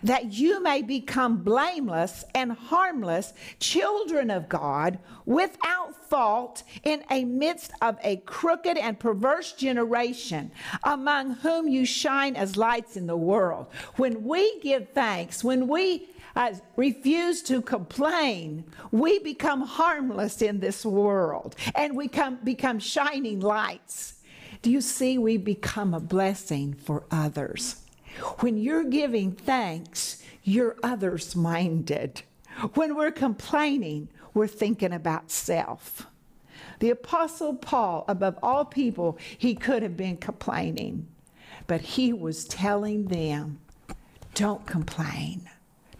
that 0.03 0.33
you 0.33 0.61
may 0.61 0.81
become 0.81 1.43
blameless 1.43 2.23
and 2.33 2.51
harmless 2.51 3.33
children 3.59 4.29
of 4.29 4.47
God 4.49 4.99
without 5.25 5.95
fault 6.09 6.63
in 6.83 7.03
a 7.11 7.25
midst 7.25 7.71
of 7.81 7.97
a 8.03 8.17
crooked 8.17 8.77
and 8.77 8.99
perverse 8.99 9.53
generation 9.53 10.51
among 10.83 11.35
whom 11.35 11.67
you 11.67 11.85
shine 11.85 12.35
as 12.35 12.57
lights 12.57 12.95
in 12.95 13.07
the 13.07 13.17
world. 13.17 13.67
When 13.95 14.23
we 14.23 14.59
give 14.61 14.89
thanks, 14.89 15.43
when 15.43 15.67
we 15.67 16.09
uh, 16.35 16.53
refuse 16.75 17.41
to 17.43 17.61
complain, 17.61 18.63
we 18.91 19.19
become 19.19 19.61
harmless 19.61 20.41
in 20.41 20.59
this 20.59 20.85
world 20.85 21.55
and 21.75 21.95
we 21.95 22.07
come, 22.07 22.39
become 22.43 22.79
shining 22.79 23.39
lights. 23.39 24.15
Do 24.61 24.69
you 24.71 24.81
see? 24.81 25.17
We 25.17 25.37
become 25.37 25.93
a 25.93 25.99
blessing 25.99 26.73
for 26.73 27.03
others. 27.11 27.81
When 28.39 28.57
you're 28.57 28.83
giving 28.83 29.31
thanks, 29.31 30.21
you're 30.43 30.75
others 30.83 31.35
minded. 31.35 32.23
When 32.73 32.95
we're 32.95 33.11
complaining, 33.11 34.09
we're 34.33 34.47
thinking 34.47 34.93
about 34.93 35.31
self. 35.31 36.07
The 36.79 36.89
Apostle 36.89 37.55
Paul, 37.55 38.05
above 38.07 38.37
all 38.41 38.65
people, 38.65 39.17
he 39.37 39.55
could 39.55 39.83
have 39.83 39.97
been 39.97 40.17
complaining, 40.17 41.07
but 41.67 41.81
he 41.81 42.13
was 42.13 42.45
telling 42.45 43.07
them, 43.07 43.59
don't 44.33 44.65
complain. 44.65 45.49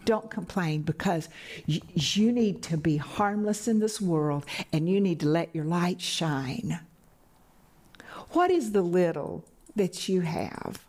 Don't 0.04 0.30
complain 0.30 0.82
because 0.82 1.28
y- 1.68 1.80
you 1.94 2.32
need 2.32 2.62
to 2.64 2.76
be 2.76 2.96
harmless 2.96 3.68
in 3.68 3.80
this 3.80 4.00
world 4.00 4.46
and 4.72 4.88
you 4.88 5.00
need 5.00 5.20
to 5.20 5.28
let 5.28 5.54
your 5.54 5.64
light 5.64 6.00
shine. 6.00 6.80
What 8.30 8.50
is 8.50 8.72
the 8.72 8.82
little 8.82 9.44
that 9.76 10.08
you 10.08 10.22
have? 10.22 10.84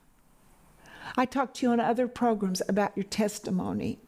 I 1.18 1.26
talked 1.26 1.58
to 1.58 1.66
you 1.66 1.72
on 1.72 1.80
other 1.80 2.08
programs 2.08 2.62
about 2.70 2.96
your 2.96 3.04
testimony. 3.04 4.00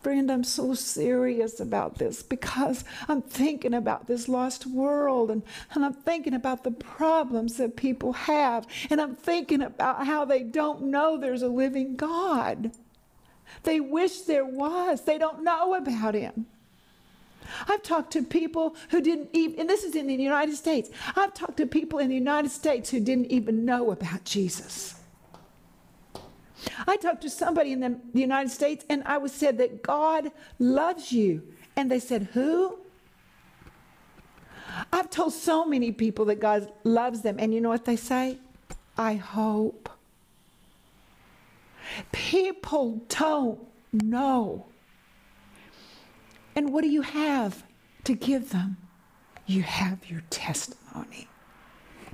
Friend, 0.00 0.30
I'm 0.30 0.44
so 0.44 0.74
serious 0.74 1.58
about 1.58 1.98
this 1.98 2.22
because 2.22 2.84
I'm 3.08 3.22
thinking 3.22 3.74
about 3.74 4.06
this 4.06 4.28
lost 4.28 4.64
world 4.64 5.30
and, 5.32 5.42
and 5.72 5.84
I'm 5.84 5.94
thinking 5.94 6.34
about 6.34 6.62
the 6.62 6.70
problems 6.70 7.56
that 7.56 7.74
people 7.74 8.12
have. 8.12 8.68
And 8.88 9.00
I'm 9.00 9.16
thinking 9.16 9.62
about 9.62 10.06
how 10.06 10.24
they 10.24 10.44
don't 10.44 10.84
know 10.84 11.16
there's 11.16 11.42
a 11.42 11.48
living 11.48 11.96
God. 11.96 12.70
They 13.62 13.80
wish 13.80 14.22
there 14.22 14.44
was, 14.44 15.02
they 15.02 15.18
don't 15.18 15.42
know 15.42 15.74
about 15.74 16.14
Him. 16.14 16.46
I've 17.68 17.82
talked 17.82 18.12
to 18.12 18.22
people 18.22 18.76
who 18.90 19.00
didn't 19.00 19.30
even, 19.32 19.60
and 19.60 19.68
this 19.70 19.84
is 19.84 19.94
in 19.94 20.06
the 20.06 20.14
United 20.14 20.56
States, 20.56 20.90
I've 21.14 21.34
talked 21.34 21.56
to 21.58 21.66
people 21.66 21.98
in 21.98 22.08
the 22.08 22.14
United 22.14 22.50
States 22.50 22.90
who 22.90 23.00
didn't 23.00 23.26
even 23.26 23.64
know 23.64 23.90
about 23.92 24.24
Jesus. 24.24 24.96
I 26.86 26.96
talked 26.96 27.22
to 27.22 27.30
somebody 27.30 27.72
in 27.72 27.80
the, 27.80 27.98
the 28.12 28.20
United 28.20 28.50
States 28.50 28.84
and 28.88 29.02
I 29.04 29.18
was 29.18 29.32
said 29.32 29.58
that 29.58 29.82
God 29.82 30.30
loves 30.58 31.12
you. 31.12 31.42
And 31.76 31.90
they 31.90 31.98
said, 32.00 32.28
Who? 32.32 32.78
I've 34.92 35.10
told 35.10 35.32
so 35.32 35.64
many 35.64 35.92
people 35.92 36.24
that 36.26 36.40
God 36.40 36.72
loves 36.84 37.22
them. 37.22 37.36
And 37.38 37.54
you 37.54 37.60
know 37.60 37.68
what 37.68 37.84
they 37.84 37.96
say? 37.96 38.38
I 38.96 39.14
hope. 39.14 39.88
People 42.36 43.00
don't 43.08 43.58
know. 43.94 44.66
And 46.54 46.70
what 46.70 46.82
do 46.82 46.88
you 46.90 47.00
have 47.00 47.64
to 48.04 48.12
give 48.12 48.50
them? 48.50 48.76
You 49.46 49.62
have 49.62 50.10
your 50.10 50.22
testimony. 50.28 51.28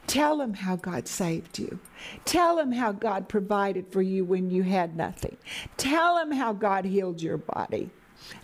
Tell 0.07 0.39
them 0.39 0.55
how 0.55 0.77
God 0.77 1.09
saved 1.09 1.59
you. 1.59 1.81
Tell 2.25 2.55
them 2.55 2.71
how 2.71 2.93
God 2.93 3.29
provided 3.29 3.89
for 3.91 4.01
you 4.01 4.25
when 4.25 4.49
you 4.49 4.63
had 4.63 4.97
nothing. 4.97 5.37
Tell 5.77 6.15
them 6.15 6.31
how 6.31 6.53
God 6.53 6.85
healed 6.85 7.21
your 7.21 7.39
body. 7.39 7.91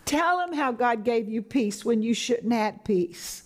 Tell 0.04 0.38
them 0.38 0.54
how 0.54 0.72
God 0.72 1.04
gave 1.04 1.28
you 1.28 1.42
peace 1.42 1.84
when 1.84 2.02
you 2.02 2.12
shouldn't 2.12 2.52
have 2.52 2.82
peace. 2.82 3.44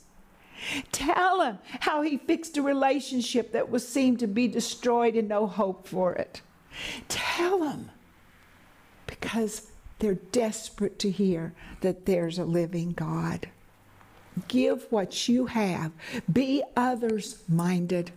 Tell 0.90 1.42
him 1.42 1.59
how 1.81 2.01
he 2.01 2.16
fixed 2.16 2.57
a 2.57 2.62
relationship 2.62 3.53
that 3.53 3.68
was 3.68 3.87
seemed 3.87 4.21
to 4.21 4.27
be 4.27 4.49
destroyed 4.49 5.16
and 5.16 5.29
no 5.29 5.47
hope 5.47 5.87
for 5.87 6.14
it. 6.14 6.40
Tell 7.09 7.64
him 7.64 7.90
because 9.22 9.70
they're 10.00 10.14
desperate 10.14 10.98
to 10.98 11.11
hear 11.11 11.54
that 11.80 12.04
there's 12.04 12.38
a 12.38 12.44
living 12.44 12.90
God. 12.92 13.48
Give 14.48 14.85
what 14.90 15.28
you 15.28 15.46
have. 15.46 15.92
Be 16.30 16.62
others 16.76 17.42
minded. 17.48 18.11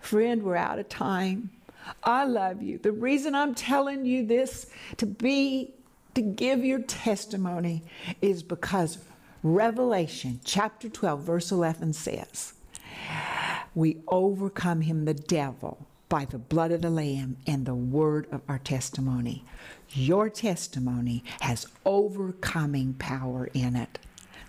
Friend, 0.00 0.42
we're 0.42 0.56
out 0.56 0.78
of 0.78 0.88
time. 0.88 1.50
I 2.02 2.24
love 2.24 2.62
you. 2.62 2.78
The 2.78 2.92
reason 2.92 3.34
I'm 3.34 3.54
telling 3.54 4.06
you 4.06 4.26
this 4.26 4.66
to 4.96 5.06
be 5.06 5.74
to 6.14 6.22
give 6.22 6.64
your 6.64 6.80
testimony 6.80 7.82
is 8.22 8.42
because 8.42 8.98
Revelation 9.42 10.40
chapter 10.44 10.88
12, 10.88 11.20
verse 11.20 11.52
11 11.52 11.92
says, 11.92 12.54
We 13.74 13.98
overcome 14.08 14.80
him, 14.80 15.04
the 15.04 15.14
devil, 15.14 15.86
by 16.08 16.24
the 16.24 16.38
blood 16.38 16.72
of 16.72 16.82
the 16.82 16.90
Lamb 16.90 17.36
and 17.46 17.66
the 17.66 17.74
word 17.74 18.26
of 18.30 18.42
our 18.48 18.58
testimony. 18.58 19.44
Your 19.90 20.28
testimony 20.28 21.24
has 21.40 21.66
overcoming 21.84 22.94
power 22.94 23.48
in 23.54 23.76
it. 23.76 23.98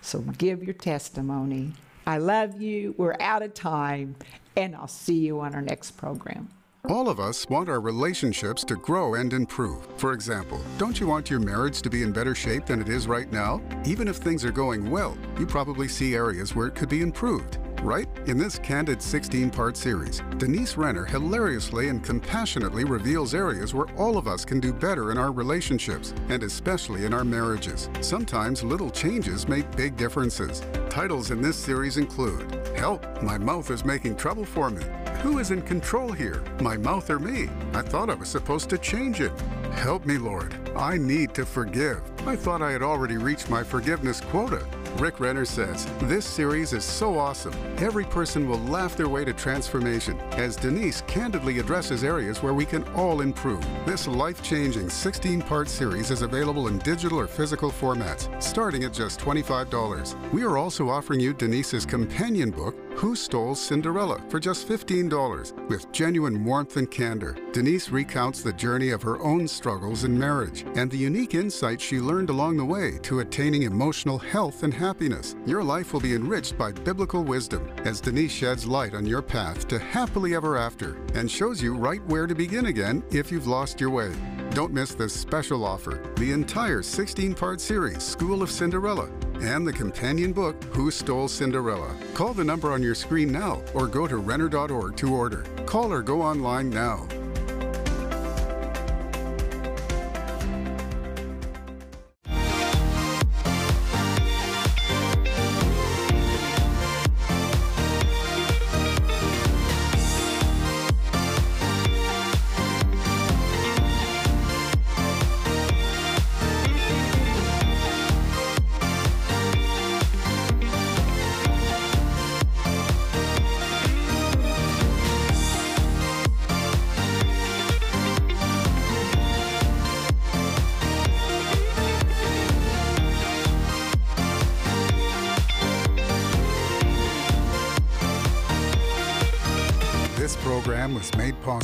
So 0.00 0.20
give 0.20 0.62
your 0.62 0.74
testimony. 0.74 1.72
I 2.06 2.18
love 2.18 2.60
you. 2.60 2.94
We're 2.96 3.16
out 3.20 3.42
of 3.42 3.54
time, 3.54 4.16
and 4.56 4.74
I'll 4.74 4.88
see 4.88 5.18
you 5.18 5.40
on 5.40 5.54
our 5.54 5.62
next 5.62 5.92
program. 5.92 6.48
All 6.88 7.08
of 7.08 7.20
us 7.20 7.46
want 7.50 7.68
our 7.68 7.80
relationships 7.80 8.64
to 8.64 8.76
grow 8.76 9.14
and 9.14 9.32
improve. 9.32 9.86
For 9.98 10.12
example, 10.12 10.60
don't 10.78 10.98
you 10.98 11.06
want 11.06 11.28
your 11.28 11.40
marriage 11.40 11.82
to 11.82 11.90
be 11.90 12.02
in 12.02 12.12
better 12.12 12.34
shape 12.34 12.64
than 12.64 12.80
it 12.80 12.88
is 12.88 13.06
right 13.06 13.30
now? 13.30 13.60
Even 13.84 14.08
if 14.08 14.16
things 14.16 14.44
are 14.44 14.52
going 14.52 14.90
well, 14.90 15.18
you 15.38 15.46
probably 15.46 15.88
see 15.88 16.14
areas 16.14 16.54
where 16.54 16.68
it 16.68 16.74
could 16.74 16.88
be 16.88 17.02
improved. 17.02 17.58
Right? 17.82 18.08
In 18.26 18.38
this 18.38 18.58
candid 18.58 19.00
16 19.00 19.50
part 19.50 19.76
series, 19.76 20.20
Denise 20.36 20.76
Renner 20.76 21.04
hilariously 21.04 21.88
and 21.88 22.02
compassionately 22.02 22.84
reveals 22.84 23.34
areas 23.34 23.72
where 23.72 23.86
all 23.96 24.18
of 24.18 24.26
us 24.26 24.44
can 24.44 24.60
do 24.60 24.72
better 24.72 25.12
in 25.12 25.18
our 25.18 25.32
relationships, 25.32 26.12
and 26.28 26.42
especially 26.42 27.04
in 27.04 27.14
our 27.14 27.24
marriages. 27.24 27.88
Sometimes 28.00 28.64
little 28.64 28.90
changes 28.90 29.48
make 29.48 29.70
big 29.76 29.96
differences. 29.96 30.62
Titles 30.90 31.30
in 31.30 31.40
this 31.40 31.56
series 31.56 31.96
include 31.96 32.68
Help, 32.76 33.22
My 33.22 33.38
Mouth 33.38 33.70
is 33.70 33.84
Making 33.84 34.16
Trouble 34.16 34.44
for 34.44 34.70
Me. 34.70 34.84
Who 35.22 35.38
is 35.38 35.50
in 35.50 35.62
control 35.62 36.12
here, 36.12 36.42
my 36.60 36.76
mouth 36.76 37.10
or 37.10 37.18
me? 37.18 37.48
I 37.74 37.82
thought 37.82 38.10
I 38.10 38.14
was 38.14 38.28
supposed 38.28 38.70
to 38.70 38.78
change 38.78 39.20
it. 39.20 39.32
Help 39.72 40.06
me, 40.06 40.16
Lord. 40.16 40.54
I 40.76 40.96
need 40.96 41.34
to 41.34 41.44
forgive. 41.44 42.00
I 42.26 42.36
thought 42.36 42.62
I 42.62 42.70
had 42.70 42.82
already 42.82 43.16
reached 43.16 43.50
my 43.50 43.62
forgiveness 43.62 44.20
quota. 44.20 44.64
Rick 44.96 45.20
Renner 45.20 45.44
says, 45.44 45.86
This 46.02 46.26
series 46.26 46.72
is 46.72 46.84
so 46.84 47.18
awesome. 47.18 47.54
Every 47.78 48.04
person 48.04 48.48
will 48.48 48.58
laugh 48.60 48.96
their 48.96 49.08
way 49.08 49.24
to 49.24 49.32
transformation 49.32 50.18
as 50.32 50.56
Denise 50.56 51.02
candidly 51.02 51.58
addresses 51.58 52.02
areas 52.02 52.42
where 52.42 52.54
we 52.54 52.64
can 52.64 52.82
all 52.94 53.20
improve. 53.20 53.64
This 53.86 54.08
life 54.08 54.42
changing 54.42 54.90
16 54.90 55.42
part 55.42 55.68
series 55.68 56.10
is 56.10 56.22
available 56.22 56.68
in 56.68 56.78
digital 56.78 57.20
or 57.20 57.26
physical 57.26 57.70
formats, 57.70 58.42
starting 58.42 58.84
at 58.84 58.92
just 58.92 59.20
$25. 59.20 60.32
We 60.32 60.42
are 60.42 60.56
also 60.56 60.88
offering 60.88 61.20
you 61.20 61.32
Denise's 61.32 61.86
companion 61.86 62.50
book, 62.50 62.74
Who 62.98 63.14
Stole 63.14 63.54
Cinderella, 63.54 64.20
for 64.28 64.40
just 64.40 64.68
$15, 64.68 65.68
with 65.68 65.92
genuine 65.92 66.44
warmth 66.44 66.76
and 66.78 66.90
candor. 66.90 67.36
Denise 67.52 67.90
recounts 67.90 68.42
the 68.42 68.52
journey 68.52 68.90
of 68.90 69.02
her 69.02 69.22
own 69.22 69.46
struggles 69.46 70.02
in 70.02 70.18
marriage 70.18 70.64
and 70.74 70.90
the 70.90 70.96
unique 70.96 71.36
insights 71.36 71.84
she 71.84 72.00
learned 72.00 72.28
along 72.28 72.56
the 72.56 72.64
way 72.64 72.98
to 73.02 73.20
attaining 73.20 73.62
emotional 73.62 74.18
health 74.18 74.64
and 74.64 74.74
happiness. 74.74 75.36
Your 75.46 75.62
life 75.62 75.92
will 75.92 76.00
be 76.00 76.16
enriched 76.16 76.58
by 76.58 76.72
biblical 76.72 77.22
wisdom 77.22 77.70
as 77.84 78.00
Denise 78.00 78.32
sheds 78.32 78.66
light 78.66 78.94
on 78.94 79.06
your 79.06 79.22
path 79.22 79.68
to 79.68 79.78
happily 79.78 80.34
ever 80.34 80.56
after 80.56 80.96
and 81.14 81.30
shows 81.30 81.62
you 81.62 81.76
right 81.76 82.04
where 82.06 82.26
to 82.26 82.34
begin 82.34 82.66
again 82.66 83.04
if 83.12 83.30
you've 83.30 83.46
lost 83.46 83.80
your 83.80 83.90
way. 83.90 84.12
Don't 84.58 84.72
miss 84.72 84.92
this 84.92 85.12
special 85.12 85.64
offer 85.64 86.02
the 86.16 86.32
entire 86.32 86.82
16 86.82 87.32
part 87.36 87.60
series, 87.60 88.02
School 88.02 88.42
of 88.42 88.50
Cinderella, 88.50 89.08
and 89.40 89.64
the 89.64 89.72
companion 89.72 90.32
book, 90.32 90.60
Who 90.72 90.90
Stole 90.90 91.28
Cinderella. 91.28 91.94
Call 92.12 92.34
the 92.34 92.42
number 92.42 92.72
on 92.72 92.82
your 92.82 92.96
screen 92.96 93.30
now 93.30 93.62
or 93.72 93.86
go 93.86 94.08
to 94.08 94.16
Renner.org 94.16 94.96
to 94.96 95.14
order. 95.14 95.44
Call 95.64 95.92
or 95.92 96.02
go 96.02 96.20
online 96.20 96.70
now. 96.70 97.06